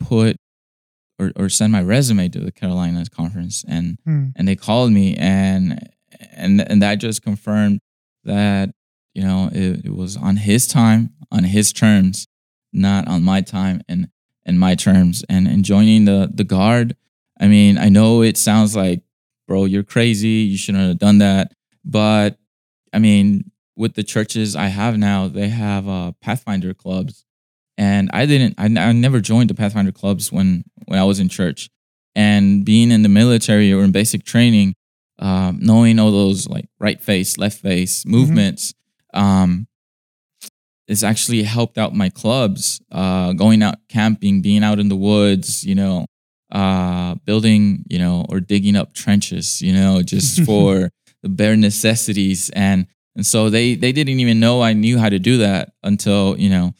[0.00, 0.36] put
[1.18, 4.28] or, or send my resume to the Carolinas conference and Hmm.
[4.36, 5.88] and they called me and
[6.32, 7.80] and and that just confirmed
[8.24, 8.70] that
[9.14, 12.26] you know it, it was on his time on his terms
[12.72, 14.08] not on my time and
[14.46, 16.96] and my terms and and joining the the guard.
[17.40, 19.02] I mean i know it sounds like
[19.48, 21.52] bro you're crazy you shouldn't have done that.
[21.84, 22.38] But
[22.92, 27.24] i mean with the churches i have now they have uh pathfinder clubs.
[27.76, 31.28] And i didn't i, I never joined the pathfinder clubs when when i was in
[31.28, 31.70] church.
[32.16, 34.76] And being in the military or in basic training
[35.18, 38.74] um, knowing all those like right face left face movements
[39.14, 39.66] um,
[40.86, 45.64] it's actually helped out my clubs uh, going out camping being out in the woods
[45.64, 46.06] you know
[46.52, 50.90] uh, building you know or digging up trenches you know just for
[51.24, 52.50] the bare necessities.
[52.50, 56.38] And and so they they didn't even know i knew how to do that until
[56.38, 56.74] you know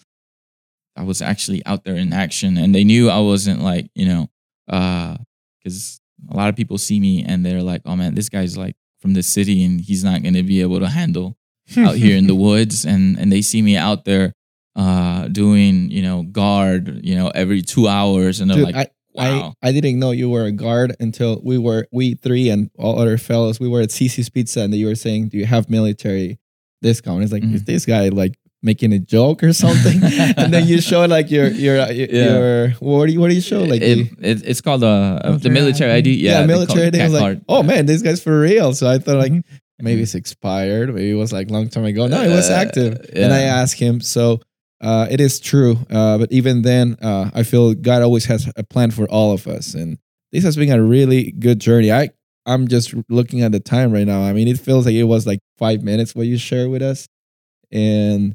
[0.96, 2.56] i was actually out there in action.
[2.56, 4.28] And they knew i wasn't like you know
[4.66, 6.00] because
[6.30, 9.14] a lot of people see me and they're like oh man this guy's like from
[9.14, 11.36] the city and he's not going to be able to handle
[11.78, 14.32] out here in the woods and and they see me out there
[14.76, 18.86] uh doing you know guard you know every two hours and they're Dude, like I,
[19.14, 22.70] wow I I didn't know you were a guard until we were we three and
[22.78, 23.60] all other fellows.
[23.60, 26.38] We were at CiCi's Pizza and you were saying, "Do you have military
[26.82, 27.54] discount?" It's like, Mhm.
[27.54, 30.02] is this guy like making a joke or something?
[30.36, 32.32] and then you show like your your your, Yeah.
[32.34, 33.80] your what do you what do you show like?
[33.82, 36.10] it, the- it, it's called uh, uh, the Military ID.
[36.10, 36.20] ID.
[36.26, 36.86] Yeah, they military.
[36.88, 37.00] it Day.
[37.02, 37.44] I was like, card.
[37.48, 37.66] oh Yeah.
[37.68, 38.74] man, this guy's for real.
[38.74, 39.44] So I thought like Mhm.
[39.80, 40.94] Maybe it's expired.
[40.94, 42.06] Maybe it was like long time ago.
[42.06, 43.10] No, it was Uh, active.
[43.14, 44.00] And I asked him.
[44.00, 44.40] So
[44.80, 45.78] uh, it is true.
[45.90, 49.46] Uh, but even then, uh, I feel God always has a plan for all of
[49.46, 49.98] us, and
[50.32, 51.90] this has been a really good journey.
[51.92, 52.10] I
[52.46, 54.20] I'm just looking at the time right now.
[54.22, 57.08] I mean, it feels like it was like five minutes what you shared with us,
[57.72, 58.34] and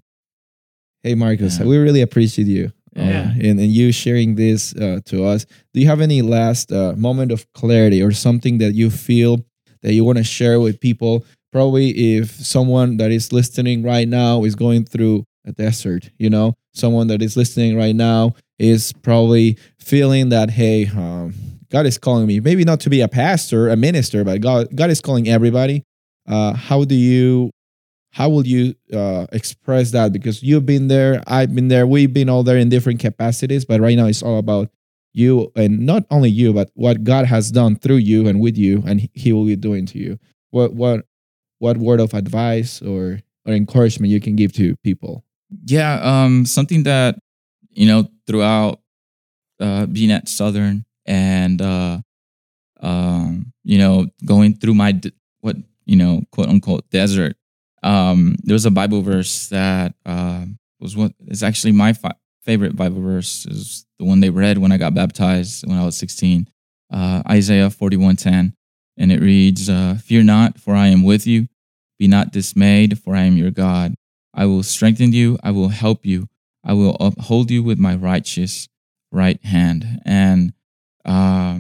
[1.04, 1.66] hey, Marcus, Yeah.
[1.66, 2.72] we really appreciate you.
[2.98, 3.32] uh, Yeah.
[3.40, 5.46] and, and you sharing this uh, to us.
[5.74, 9.46] Do you have any last uh, moment of clarity or something that you feel
[9.82, 11.26] that you want to share with people?
[11.52, 16.56] Probably if someone that is listening right now is going through a desert, you know,
[16.74, 21.34] someone that is listening right now is probably feeling that, hey, um,
[21.72, 24.90] God is calling me, maybe not to be a pastor, a minister, but God, God
[24.90, 25.84] is calling everybody.
[26.28, 27.50] Uh, how do you,
[28.12, 30.12] how will you uh, express that?
[30.12, 33.82] Because you've been there, I've been there, we've been all there in different capacities, but
[33.82, 34.70] right now it's all about
[35.14, 38.84] you and not only you, but what God has done through you and with you,
[38.86, 40.20] and He will be doing to you.
[40.52, 41.06] What what
[41.60, 45.24] what word of advice or or encouragement you can give to people?
[45.66, 47.18] Yeah, um, something that
[47.72, 48.80] you know throughout
[49.60, 52.00] uh, being at Southern and uh,
[52.82, 55.00] um, you know going through my
[55.42, 55.56] what
[55.86, 57.36] you know quote unquote desert.
[57.82, 60.46] Um, there was a Bible verse that uh,
[60.80, 64.72] was what is actually my fi- favorite Bible verse is the one they read when
[64.72, 66.50] I got baptized when I was sixteen.
[66.92, 68.54] Uh, Isaiah forty one ten,
[68.98, 71.48] and it reads, uh, "Fear not, for I am with you.
[71.98, 73.96] Be not dismayed, for I am your God."
[74.34, 75.38] I will strengthen you.
[75.44, 76.28] I will help you.
[76.64, 78.68] I will uphold you with my righteous
[79.12, 80.02] right hand.
[80.06, 80.54] And
[81.04, 81.60] uh,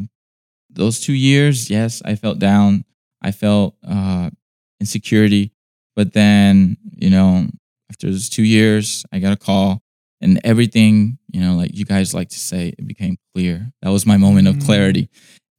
[0.69, 2.86] those two years, yes, I felt down.
[3.21, 4.30] I felt uh,
[4.80, 5.51] insecurity.
[5.95, 7.47] But then, you know,
[7.89, 9.82] after those two years, I got a call
[10.22, 13.72] and everything, you know, like you guys like to say, it became clear.
[13.82, 14.65] That was my moment of Mm.
[14.65, 15.09] clarity.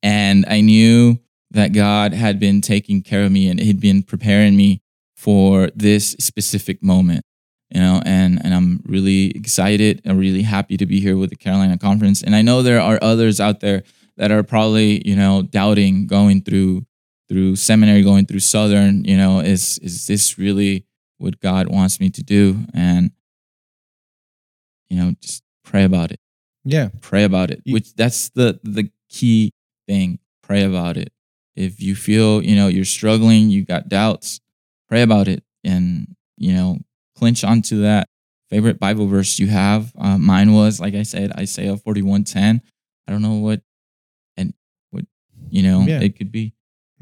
[0.02, 1.18] And I knew
[1.50, 4.82] that God had been taking care of me and He'd been preparing me
[5.16, 7.24] for this specific moment,
[7.70, 11.36] you know, and, and I'm really excited and really happy to be here with the
[11.36, 12.22] Carolina Conference.
[12.22, 13.82] And I know there are others out there
[14.16, 16.86] that are probably, you know, doubting going through
[17.28, 20.84] through seminary, going through Southern, you know, is is this really
[21.18, 22.64] what God wants me to do?
[22.74, 23.12] And
[24.90, 26.20] you know, just pray about it.
[26.64, 26.88] Yeah.
[27.00, 27.62] Pray about it.
[27.66, 29.52] Which that's the the key
[29.88, 30.18] thing.
[30.42, 31.12] Pray about it.
[31.56, 34.40] If you feel, you know, you're struggling, you got doubts,
[34.88, 36.78] pray about it and, you know,
[37.16, 38.08] clinch onto that
[38.48, 39.92] favorite Bible verse you have.
[39.98, 42.60] Uh, mine was, like I said, Isaiah 41:10.
[43.06, 43.62] I don't know what
[44.36, 44.54] and
[44.90, 45.04] what,
[45.50, 46.00] you know, Yeah.
[46.00, 46.54] it could be.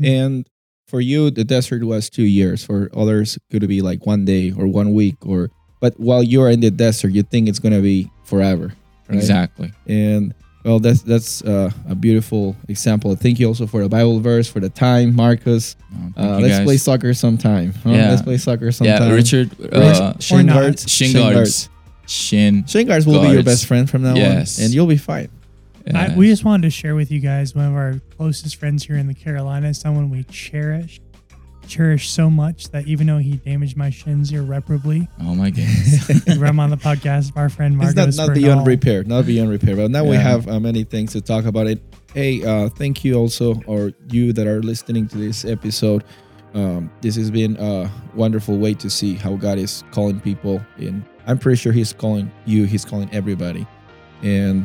[0.03, 0.47] And
[0.87, 2.65] for you, the desert was two years.
[2.65, 5.17] For others, it could be like one day or one week.
[5.27, 5.51] Or
[5.81, 8.73] but while you're in the desert, you think it's gonna be forever.
[9.09, 9.17] Right?
[9.17, 9.73] Exactly.
[9.87, 13.15] And well, that's that's uh, a beautiful example.
[13.17, 15.77] Thank you also for the Bible verse, for the time, Marcus.
[15.91, 16.65] No, thank Uh, let's guys.
[16.65, 17.73] play soccer sometime.
[17.85, 17.91] huh?
[17.91, 18.11] Yeah.
[18.11, 19.09] Let's play soccer sometime.
[19.09, 19.59] Yeah, Richard.
[19.59, 20.55] Rich- Uh, shin not.
[20.55, 20.91] guards.
[20.91, 21.69] shin Shin guards.
[22.07, 22.65] Shin.
[22.67, 24.59] Shin guards will be your best friend from now Yes.
[24.59, 25.29] on, and you'll be fine.
[25.95, 28.97] I, we just wanted to share with you guys one of our closest friends here
[28.99, 31.01] in the Carolinas, someone we cherish,
[31.69, 36.09] cherish so much that even though he damaged my shins irreparably, oh my goodness.
[36.27, 37.33] we run on the podcast.
[37.37, 38.43] Our friend it's Marcos not, not Bernal.
[38.43, 39.77] beyond repair, not beyond repair.
[39.77, 40.23] But now we Yeah.
[40.23, 41.81] have uh, many things to talk about it.
[42.15, 46.05] Hey, uh, thank you also, or you that are listening to this episode.
[46.55, 51.05] Um, this has been a wonderful way to see how God is calling people, and
[51.27, 52.65] I'm pretty sure He's calling you.
[52.65, 53.67] He's calling everybody,
[54.23, 54.65] and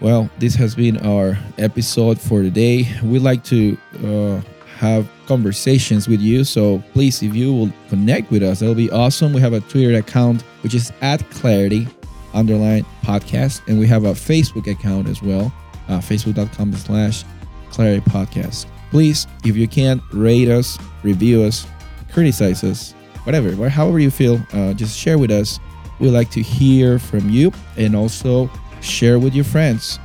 [0.00, 2.88] well, this has been our episode for today.
[3.04, 4.40] We like to uh,
[4.76, 9.32] have conversations with you, so please, if you will connect with us, that'll be awesome.
[9.32, 11.88] We have a Twitter account which is at Clarity
[12.34, 15.52] underline podcast, and we have a Facebook account as well,
[15.88, 17.24] uh, facebook.com slash
[17.70, 18.66] Clarity Podcast.
[18.90, 21.66] Please, if you can, rate us, review us,
[22.12, 22.92] criticize us,
[23.24, 25.58] whatever, wh- however you feel, uh, just share with us.
[26.00, 28.50] We like to hear from you and also
[28.80, 29.98] share with your friends.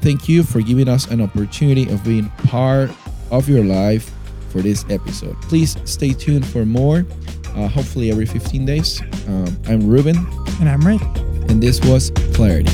[0.00, 2.90] Thank you for giving us an opportunity of being part
[3.30, 4.10] of your life
[4.50, 5.40] for this episode.
[5.42, 7.06] Please stay tuned for more,
[7.56, 9.00] uh, hopefully every 15 days.
[9.28, 10.16] Um, I'm Ruben,
[10.60, 11.02] And I'm Rick.
[11.48, 12.70] and this was Clarity.